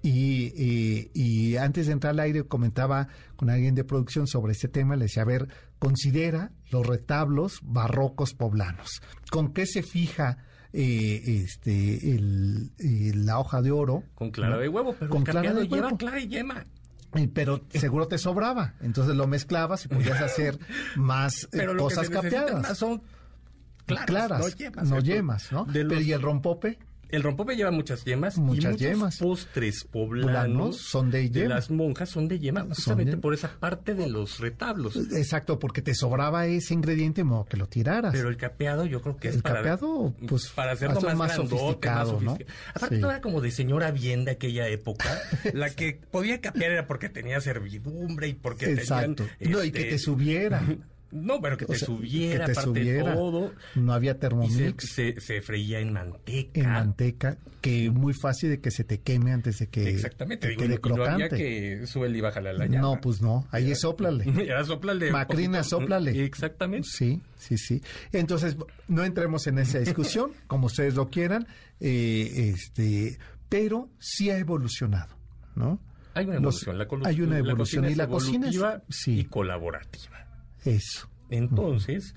[0.00, 4.94] Y, y, antes de entrar al aire comentaba con alguien de producción sobre este tema,
[4.94, 5.48] le decía, a ver,
[5.80, 9.02] considera los retablos barrocos poblanos.
[9.30, 10.38] ¿Con qué se fija
[10.72, 12.70] eh, este el,
[13.26, 14.04] la hoja de oro?
[14.14, 16.64] Con clara de huevo, pero con clara de lleva clara y yema
[17.32, 18.74] pero seguro te sobraba.
[18.80, 20.58] Entonces lo mezclabas y podías hacer
[20.96, 22.76] más eh, cosas capeadas.
[22.76, 23.02] Son
[24.06, 25.50] claras, no yemas.
[25.52, 25.66] ¿no?
[25.66, 26.78] pero ¿y el rompope?
[27.10, 28.38] El rompope lleva muchas yemas.
[28.38, 29.18] Muchas y yemas.
[29.18, 31.54] postres poblanos son de yema.
[31.54, 34.96] las monjas son de yema, justamente por esa parte de los retablos.
[35.12, 38.12] Exacto, porque te sobraba ese ingrediente, modo que lo tiraras.
[38.12, 42.38] Pero el capeado yo creo que es el capeado, pues, para hacerlo más, sofisticado, ¿no?
[42.74, 45.08] Aparte todo era como de señora bien de aquella época.
[45.54, 49.26] la que podía capear era porque tenía servidumbre y porque Exacto.
[49.40, 50.62] no, y que te este, subiera.
[51.10, 53.14] No, pero que te subiera, que te subiera.
[53.14, 53.54] todo.
[53.74, 54.92] No había termomix.
[54.92, 56.60] Se, se, freía en manteca.
[56.60, 60.54] En manteca, que muy fácil de que se te queme antes de que Exactamente.
[60.56, 61.08] quede crocante.
[61.08, 62.80] No había que sube y bájale la llama.
[62.80, 63.46] No, pues no.
[63.50, 64.24] Ahí es sóplale.
[64.44, 65.10] Era sóplale.
[65.10, 66.24] Macrina, sóplale.
[66.24, 66.88] Exactamente.
[66.90, 67.82] Sí, sí, sí.
[68.12, 71.46] Entonces, no entremos en esa discusión, como ustedes lo quieran,
[71.80, 73.18] eh, este,
[73.48, 75.16] pero sí ha evolucionado,
[75.54, 75.80] ¿no?
[76.14, 76.78] Hay una evolución.
[76.78, 79.20] la hay una evolución y la cocina es sí.
[79.20, 80.27] y colaborativa.
[80.64, 81.08] Eso.
[81.30, 82.14] Entonces,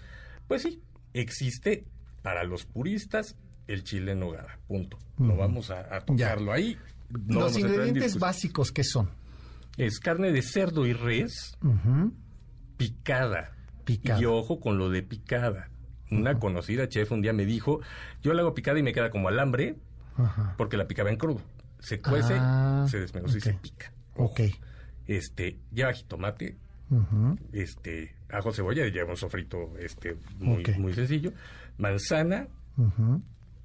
[0.47, 0.81] pues sí,
[1.13, 1.85] existe
[2.21, 3.35] para los puristas
[3.67, 4.97] el chile en nogada, punto.
[5.17, 6.77] No vamos a, tocarlo ahí.
[7.27, 9.09] los ingredientes básicos, ¿qué son?
[9.77, 11.57] Es carne de cerdo y res
[12.77, 13.55] picada.
[13.85, 14.21] Picada.
[14.21, 15.69] Y ojo con lo de picada.
[16.09, 17.79] Una conocida chef un día me dijo,
[18.21, 19.77] yo la hago picada y me queda como alambre
[20.57, 21.41] porque la picaba en crudo.
[21.79, 23.93] Se cuece, ah, se desmenuza y se pica.
[24.15, 24.41] Ok.
[25.07, 26.57] Este, lleva jitomate,
[27.53, 31.31] este, ajo, cebolla, lleva un sofrito este, muy, muy sencillo.
[31.77, 32.47] Manzana,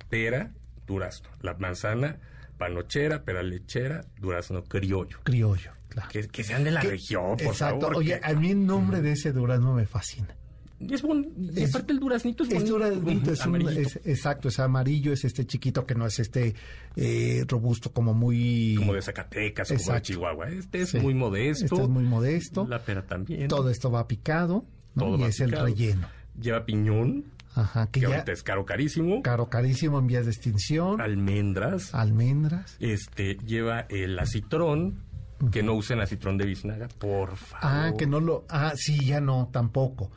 [0.08, 0.52] pera,
[0.86, 1.28] durazno.
[1.42, 2.18] La manzana,
[2.58, 5.20] panochera, pera lechera, durazno criollo.
[5.22, 6.08] Criollo, claro.
[6.10, 7.88] Que, sean de la región, por exacto.
[7.88, 10.34] Oye, a mí el nombre de ese durazno me fascina.
[10.78, 15.10] Es bon, es, aparte el duraznito es, es duraznito, es, un, es, exacto, es amarillo,
[15.12, 16.54] es este chiquito que no es este
[16.96, 18.74] eh, robusto como muy...
[18.76, 20.48] Como de Zacatecas, como de Chihuahua.
[20.50, 21.64] Este es muy modesto.
[21.64, 22.66] Este es muy modesto.
[22.68, 23.48] La pera también.
[23.48, 24.64] Todo esto va picado
[24.96, 26.08] y es el relleno.
[26.38, 27.24] Lleva piñón.
[27.54, 29.22] Ajá, que, ahorita es caro carísimo.
[29.22, 31.00] Caro carísimo en vías de extinción.
[31.00, 31.94] Almendras.
[31.94, 32.76] Almendras.
[32.80, 35.02] Este, lleva el acitrón,
[35.50, 37.58] que no usen acitrón de biznaga, por favor.
[37.62, 38.44] Ah, que no lo...
[38.50, 40.10] Ah, sí, ya no, tampoco.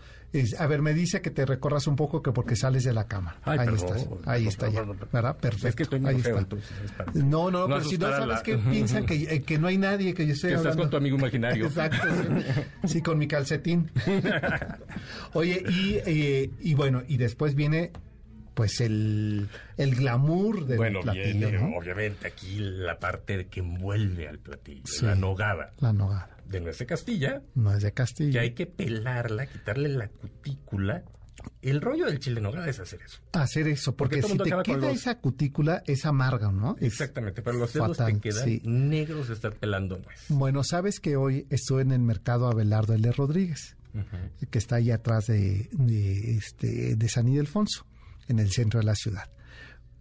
[0.59, 3.37] A ver, me dice que te recorras un poco que porque sales de la cama.
[3.43, 4.07] ahí estás.
[4.25, 4.83] Ahí está ya.
[5.11, 5.37] ¿Verdad?
[5.37, 5.67] Perfecto.
[5.67, 6.45] Es que estoy ahí está.
[7.15, 10.27] no, no, pero si no sabes que piensan que, eh, que, no hay nadie, que
[10.27, 11.65] yo estoy que estás con tu amigo imaginario.
[11.65, 12.07] Exacto.
[12.85, 13.01] Sí.
[13.01, 13.91] con mi calcetín.
[15.33, 17.91] Oye, y, eh, y bueno, y después viene
[18.53, 21.47] pues el, el glamour del bueno, platillo.
[21.77, 25.71] obviamente aquí la parte que envuelve al platillo, la nogada.
[25.79, 26.38] La nogada.
[26.49, 27.43] De nuez de Castilla.
[27.53, 28.31] Nuez de Castilla.
[28.31, 31.03] Que hay que pelarla, quitarle la cutícula.
[31.61, 33.19] El rollo del chile nogada es hacer eso.
[33.33, 36.75] Hacer eso, porque, si te queda esa cutícula es amarga, ¿no?
[36.79, 40.25] Exactamente, pero los dedos te quedan negros de estar pelando nuez.
[40.29, 43.11] Bueno, sabes que hoy estoy en el mercado Abelardo L.
[43.11, 43.77] Rodríguez,
[44.49, 47.85] que está ahí atrás de, de, este, de San Ildefonso
[48.27, 49.29] en el centro de la ciudad.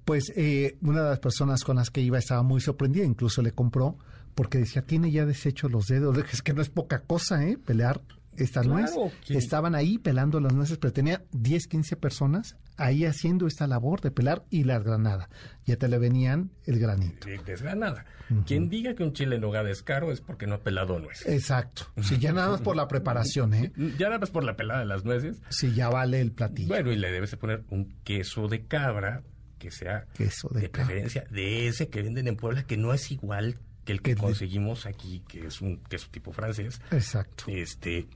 [0.05, 3.53] Pues eh, una de las personas con las que iba estaba muy sorprendida, incluso le
[3.53, 3.99] compró,
[4.39, 6.17] porque decía, tiene ya deshecho los dedos.
[6.33, 7.59] Es que no es poca cosa, ¿eh?
[7.59, 8.01] Pelear
[8.37, 8.93] esta nuez.
[9.29, 14.13] Estaban ahí pelando las nueces, pero tenía 10, 15 personas ahí haciendo esta labor de
[14.13, 15.29] pelar y las granadas.
[15.67, 17.27] Ya te le venían el granito.
[17.45, 18.07] Desgranada.
[18.47, 21.27] Quien diga que un chile en nogada es caro es porque no ha pelado nueces.
[21.27, 21.89] Exacto.
[22.01, 23.73] Si ya nada más por la preparación, ¿eh?
[23.99, 25.43] Ya nada más por la pelada de las nueces.
[25.49, 26.69] Sí, ya vale el platillo.
[26.69, 29.25] Bueno, y le debes de poner un queso de cabra
[29.59, 33.59] que sea queso de, preferencia de ese que venden en Puebla que no es igual
[33.89, 36.79] que el que conseguimos aquí, que es un queso tipo francés.
[36.91, 37.45] Exacto.
[37.47, 38.07] Este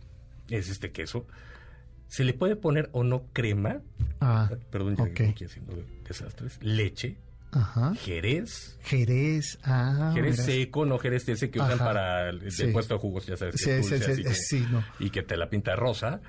[0.51, 1.27] es este queso.
[2.09, 3.81] Se le puede poner o no crema.
[4.21, 6.59] Ah, perdón, ya aquí haciendo desastres.
[6.61, 7.17] Leche.
[7.53, 7.95] Ajá.
[7.95, 8.79] Jerez.
[8.83, 10.11] Jerez, ah.
[10.15, 13.55] Jerez seco, no Jerez ese que usan para el puesto de jugos, ya sabes.
[13.55, 14.85] Que sí, sí, sí, no.
[14.99, 16.21] Y que te la pinta rosa.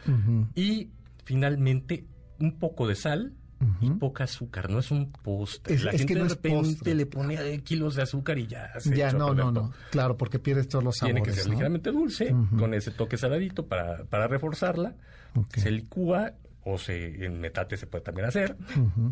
[0.56, 0.91] Y
[1.26, 2.06] finalmente
[2.39, 3.34] un poco de sal
[3.82, 5.78] y poca azúcar, no es un postre.
[5.80, 9.34] la gente que de repente le pone kilos de azúcar y ya se Ya, no,
[9.34, 9.74] no, no.
[9.91, 11.24] Claro, porque pierdes todos los sabores.
[11.24, 14.95] Tiene que ser ligeramente dulce, con ese toque saladito para, para reforzarla.
[15.55, 16.34] Se licúa
[16.66, 18.55] o se, en metate se puede también hacer,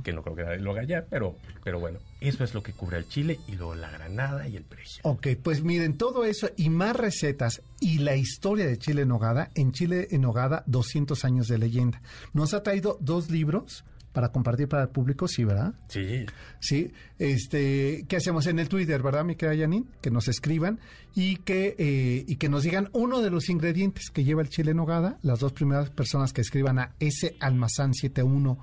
[0.04, 2.74] que no creo que nadie lo haga ya, pero, pero bueno, eso es lo que
[2.74, 5.02] cubre el chile y luego la granada y el perejil.
[5.04, 9.52] Ok, pues miren, todo eso y más recetas y la historia de Chile en Nogada,
[9.56, 12.02] en Chile en Nogada, 200 años de leyenda.
[12.34, 13.84] Nos ha traído dos libros
[14.14, 15.74] para compartir para el público, sí, ¿verdad?
[15.88, 16.26] Sí.
[16.60, 19.86] Sí, este, ¿qué hacemos en el Twitter, verdad, mi querida Janine?
[20.02, 20.80] Que nos escriban
[21.16, 24.72] y que, eh, y que nos digan uno de los ingredientes que lleva el chile
[24.72, 28.58] en nogada, las dos primeras personas que escriban a ese almazán 71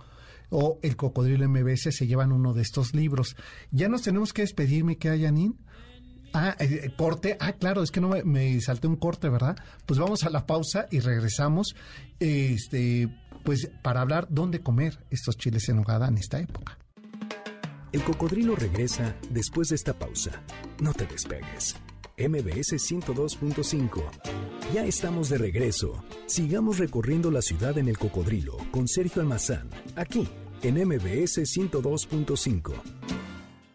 [0.51, 3.37] o el cocodrilo MBS se llevan uno de estos libros.
[3.71, 5.55] Ya nos tenemos que despedir, mi querida Janine.
[6.35, 7.37] Ah, eh, eh, corte.
[7.41, 9.57] Ah, claro, es que no me, me, salté un corte, ¿verdad?
[9.87, 11.75] Pues vamos a la pausa y regresamos.
[12.21, 13.09] Este,
[13.45, 16.79] pues para hablar dónde comer estos chiles en nogada en esta época.
[17.93, 20.43] El cocodrilo regresa después de esta pausa.
[20.81, 21.77] No te despegues.
[22.19, 24.03] MBS 102.5.
[24.75, 26.05] Ya estamos de regreso.
[26.27, 30.29] Sigamos recorriendo la ciudad en el cocodrilo con Sergio Almazán, aquí
[30.63, 32.73] en MBS 102.5.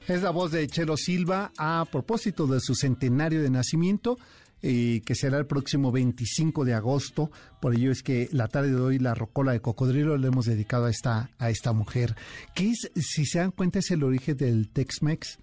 [0.07, 4.17] Es la voz de Chelo Silva a propósito de su centenario de nacimiento.
[4.63, 7.29] Que será el próximo 25 de agosto.
[7.61, 10.85] Por ello es que la tarde de hoy la rocola de cocodrilo le hemos dedicado
[10.85, 12.15] a esta, a esta mujer,
[12.55, 15.39] que es, si se dan cuenta, es el origen del Tex-Mex.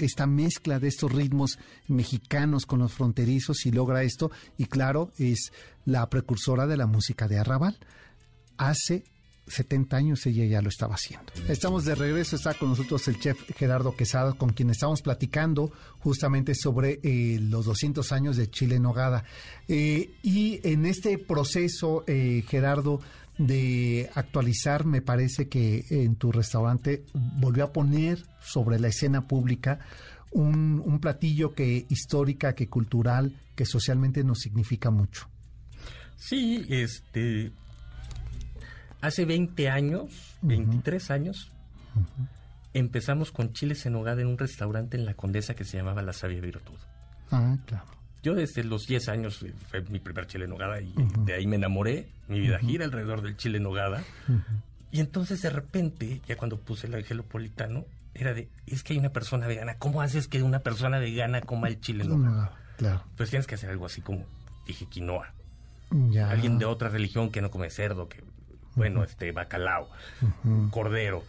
[0.00, 4.32] Esta mezcla de estos ritmos mexicanos con los fronterizos y logra esto.
[4.58, 5.52] Y claro, es
[5.84, 7.78] la precursora de la música de Arrabal.
[8.56, 9.04] Hace
[9.52, 11.32] 70 años ella ya lo estaba haciendo.
[11.48, 16.54] Estamos de regreso, está con nosotros el chef Gerardo Quesada, con quien estamos platicando justamente
[16.54, 19.24] sobre eh, los 200 años de Chile en Nogada.
[19.68, 23.00] Eh, y en este proceso, eh, Gerardo,
[23.38, 29.80] de actualizar, me parece que en tu restaurante volvió a poner sobre la escena pública
[30.30, 35.28] un, un platillo que histórica, que cultural, que socialmente nos significa mucho.
[36.16, 37.50] Sí, este,
[39.02, 41.50] Hace 20 años, 23 años,
[42.72, 46.12] empezamos con chiles en hogada en un restaurante en La Condesa que se llamaba La
[46.12, 46.78] Sabia Virtud.
[47.32, 47.86] Ah, claro.
[48.22, 50.94] Yo desde los 10 años fue mi primer chile en hogada y
[51.24, 52.08] de ahí me enamoré.
[52.28, 54.04] Mi vida gira alrededor del chile en hogada.
[54.92, 57.84] Y entonces de repente, ya cuando puse el angelopolitano,
[58.14, 59.78] era de, es que hay una persona vegana.
[59.78, 62.52] ¿Cómo haces que una persona vegana coma el chile en hogada?
[62.76, 63.02] claro.
[63.16, 64.24] Pues tienes que hacer algo así como,
[64.66, 65.32] dije, quinoa.
[66.10, 66.30] Ya.
[66.30, 68.22] Alguien de otra religión que no come cerdo, que
[68.74, 69.88] bueno, este bacalao,
[70.70, 71.22] cordero,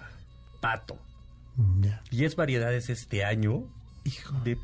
[0.61, 0.97] pato.
[2.09, 3.63] Diez variedades este año.
[4.05, 4.37] Hijo.
[4.43, 4.57] De,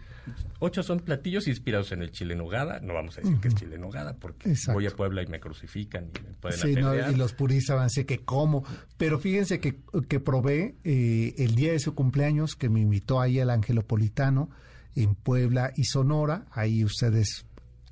[0.60, 2.80] ocho son platillos inspirados en el chile nogada.
[2.80, 6.06] No vamos a decir que es chile nogada porque voy a Puebla y me crucifican
[6.06, 8.64] y me pueden sí, y los puristas van a decir que como.
[8.98, 13.40] Pero fíjense que, que probé eh, el día de su cumpleaños que me invitó ahí
[13.40, 14.50] al Angelopolitano
[14.96, 16.46] en Puebla y Sonora.
[16.52, 17.46] Ahí ustedes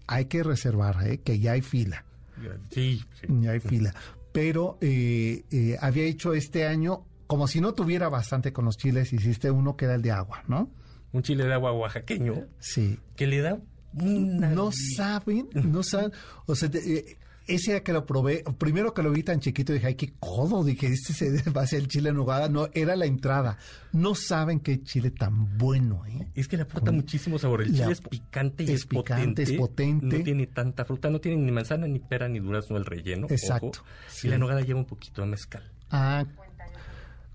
[0.08, 1.20] hay que reservar, ¿eh?
[1.20, 2.04] que ya hay fila.
[2.70, 3.28] Sí, sí.
[3.42, 3.94] Ya hay fila.
[4.38, 9.12] Pero eh, eh, había hecho este año, como si no tuviera bastante con los chiles,
[9.12, 10.70] hiciste uno que era el de agua, ¿no?
[11.12, 12.46] Un chile de agua oaxaqueño.
[12.60, 13.00] Sí.
[13.16, 13.60] Que le da
[13.94, 14.52] una...
[14.52, 16.12] No saben, no saben.
[16.46, 17.16] O sea, eh,
[17.48, 20.64] ese día que lo probé, primero que lo vi tan chiquito, dije, ay, qué codo,
[20.64, 22.50] dije, este se va a ser el chile en nogada.
[22.50, 23.58] No, era la entrada.
[23.93, 26.28] No saben qué chile tan bueno, ¿eh?
[26.36, 27.62] Es que le aporta muchísimo sabor.
[27.62, 30.18] El chile es picante y es, picante, es potente.
[30.18, 33.28] No tiene tanta fruta, no tiene ni manzana, ni pera, ni durazno el relleno.
[33.30, 33.84] Exacto.
[34.24, 35.72] Y la nogada lleva un poquito de mezcal.
[35.89, 36.26] Ah,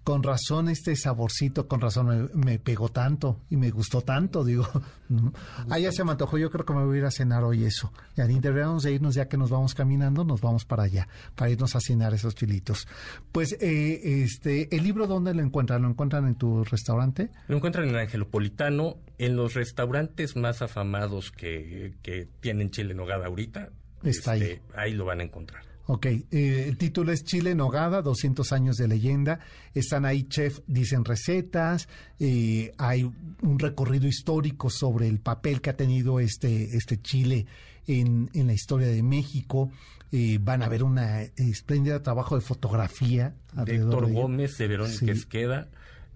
[0.05, 4.67] con razón este saborcito, con razón me, pegó tanto y me gustó tanto, digo.
[5.71, 7.65] ah, ya se me antojó, yo creo que me voy a ir a cenar hoy
[7.65, 7.93] eso.
[8.17, 11.77] Ya deberíamos de irnos ya que nos vamos caminando, nos vamos para allá, para irnos
[11.77, 12.89] a cenar esos chilitos.
[13.31, 15.83] Pues, eh, este, ¿el libro dónde lo encuentran?
[15.83, 17.31] ¿Lo encuentran en tu restaurante?
[17.47, 23.71] Lo encuentran en Angelopolitano, en los restaurantes más afamados que, que tienen chile nogada ahorita.
[24.03, 24.43] Está ahí.
[24.43, 25.72] Este, ahí lo van a encontrar.
[25.87, 29.41] Ok, eh, el título es Chile Nogada, 200 años de leyenda.
[29.74, 31.89] Están ahí chef, dicen recetas,
[32.20, 37.47] eh, hay un recorrido histórico sobre el papel que ha tenido este, este Chile
[37.87, 39.70] en, en la historia de México.
[40.12, 43.35] Eh, van a ver una espléndida trabajo de fotografía.
[43.53, 45.68] De Héctor Gómez, de Verónica Esqueda.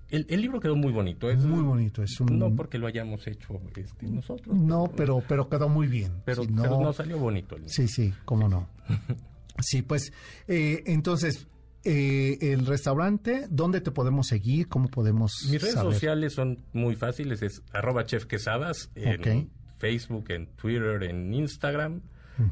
[0.08, 1.28] El, el, libro quedó muy bonito.
[1.28, 2.02] Es, muy bonito.
[2.02, 2.38] Es un...
[2.38, 4.54] No porque lo hayamos hecho este, nosotros.
[4.54, 6.12] No, pero, pero quedó muy bien.
[6.24, 6.62] Pero, no...
[6.62, 7.56] pero no salió bonito.
[7.56, 8.68] El sí, sí, cómo no.
[9.60, 10.12] Sí, pues
[10.48, 11.46] eh, entonces,
[11.84, 14.68] eh, el restaurante, ¿dónde te podemos seguir?
[14.68, 21.02] ¿Cómo podemos Mis redes sociales son muy fáciles, es arroba chefquesadas en Facebook, en Twitter,
[21.04, 22.02] en Instagram.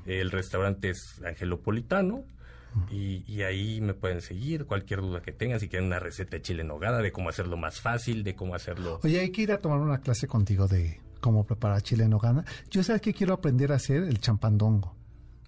[0.06, 2.24] El restaurante es Angelopolitano.
[2.90, 6.62] Y, ahí me pueden seguir cualquier duda que tengan, si quieren una receta de chile
[6.62, 9.00] en nogada, de cómo hacerlo más fácil, de cómo hacerlo...
[9.04, 12.44] Oye, hay que ir a tomar una clase contigo de cómo preparar chile en nogada.
[12.70, 14.96] Yo sabes que quiero aprender a hacer el champandongo.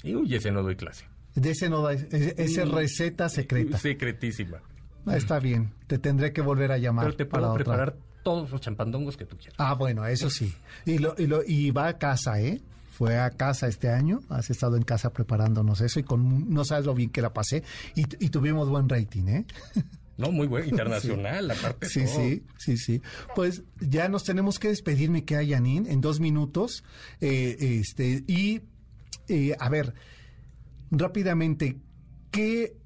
[0.02, 1.06] Y uy, ese no doy clase.
[1.36, 3.78] De ese no da, esa receta secreta.
[3.78, 4.62] Secretísima.
[5.04, 7.04] Ah, está bien, te tendré que volver a llamar.
[7.04, 9.54] Pero te puedo preparar todos los champandongos que tú quieras.
[9.58, 10.52] Ah, bueno, eso sí.
[10.84, 12.60] Y, lo, y, lo, y va a casa, ¿eh?
[12.90, 16.86] Fue a casa este año, has estado en casa preparándonos eso y con no sabes
[16.86, 17.62] lo bien que la pasé
[17.94, 19.44] y, tuvimos buen rating, ¿eh?
[20.16, 21.90] No, muy bueno, internacional, aparte.
[21.90, 23.02] Sí, sí, sí, sí.
[23.34, 26.84] Pues ya nos tenemos que despedir, mi querida Janine, en dos minutos.
[27.20, 28.62] Eh, este, y,
[29.28, 29.92] eh, a ver,
[30.90, 31.80] rápidamente,
[32.30, 32.76] ¿qué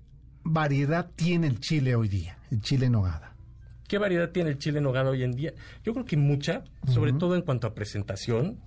[0.43, 3.37] variedad tiene el chile hoy día, el chile nogada?
[3.91, 5.53] ¿Qué variedad tiene el chile nogada hoy en día?
[5.83, 8.61] Yo creo que mucha, sobre todo en cuanto a presentación,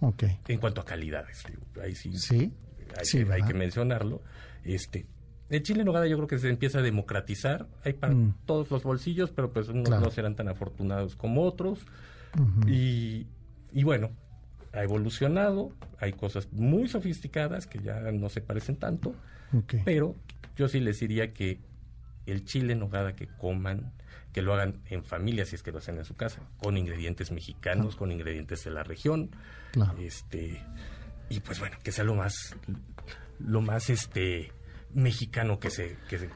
[0.50, 1.44] en cuanto a calidades.
[1.82, 2.52] Ahí sí, sí,
[3.32, 4.22] hay, que, mencionarlo.
[4.66, 5.08] Este,
[5.50, 7.70] el chile nogada yo creo que se empieza a democratizar.
[7.86, 8.40] Hay para mm.
[8.46, 11.80] todos los bolsillos, pero pues unos no serán tan afortunados como otros.
[12.68, 13.28] y,
[13.72, 14.12] y bueno,
[14.74, 19.16] ha evolucionado, hay cosas muy sofisticadas que ya no se parecen tanto,
[19.86, 20.16] pero
[20.56, 21.60] yo sí les diría que
[22.26, 23.94] el chile en nogada que coman,
[24.32, 27.32] que lo hagan en familia si es que lo hacen en su casa, con ingredientes
[27.32, 29.30] mexicanos, con ingredientes de la región,
[30.00, 30.62] este
[31.30, 32.56] y pues bueno, que sea lo más
[33.40, 34.52] lo más este
[34.94, 36.30] mexicano que se que,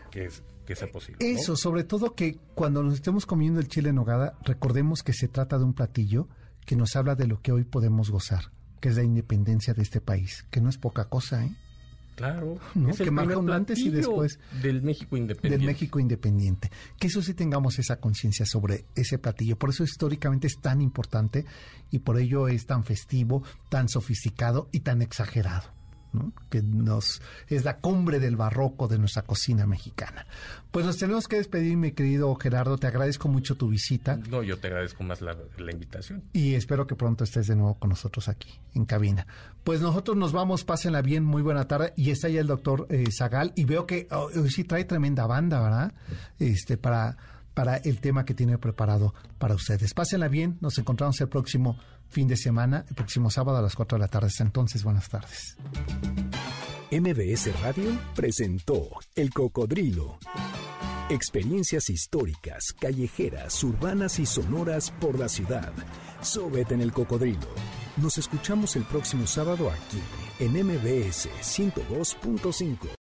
[0.66, 1.18] que, sea posible.
[1.20, 5.28] Eso, sobre todo que cuando nos estemos comiendo el chile en nogada, recordemos que se
[5.28, 6.28] trata de un platillo
[6.68, 8.52] que nos habla de lo que hoy podemos gozar,
[8.82, 11.56] que es la independencia de este país, que no es poca cosa, ¿eh?
[12.18, 12.94] Claro, ¿no?
[12.94, 15.58] que marca un antes y después del México independiente.
[15.58, 16.72] Del México independiente.
[17.00, 19.56] Que eso sí tengamos esa conciencia sobre ese platillo.
[19.58, 21.46] Por eso históricamente es tan importante
[21.92, 25.77] y por ello es tan festivo, tan sofisticado y tan exagerado
[26.50, 30.26] que nos es la cumbre del barroco de nuestra cocina mexicana.
[30.72, 32.78] Pues nos tenemos que despedir, mi querido Gerardo.
[32.78, 34.18] Te agradezco mucho tu visita.
[34.30, 35.36] No, yo te agradezco más la,
[35.72, 36.24] invitación.
[36.34, 39.28] Y espero que pronto estés de nuevo con nosotros aquí, en cabina.
[39.64, 41.94] Pues nosotros nos vamos, pásenla bien, muy buena tarde.
[41.96, 43.54] Y está ya el doctor eh, Zagal.
[43.56, 45.94] Y veo que oh, hoy sí trae tremenda banda, ¿verdad?
[46.40, 47.18] Este, para
[47.58, 49.96] para el tema que tiene preparado para ustedes.
[49.96, 51.80] Pásenla bien, nos encontramos el próximo
[52.10, 54.30] fin de semana, el próximo sábado a las 4 de la tarde.
[54.40, 55.58] Entonces, buenas tardes.
[56.92, 60.20] MBS Radio presentó El Cocodrilo.
[61.10, 65.72] Experiencias históricas, callejeras, urbanas y sonoras por la ciudad.
[66.22, 67.48] Súbete en el cocodrilo.
[67.96, 70.02] Nos escuchamos el próximo sábado aquí,
[70.40, 72.97] en MBS 102.5.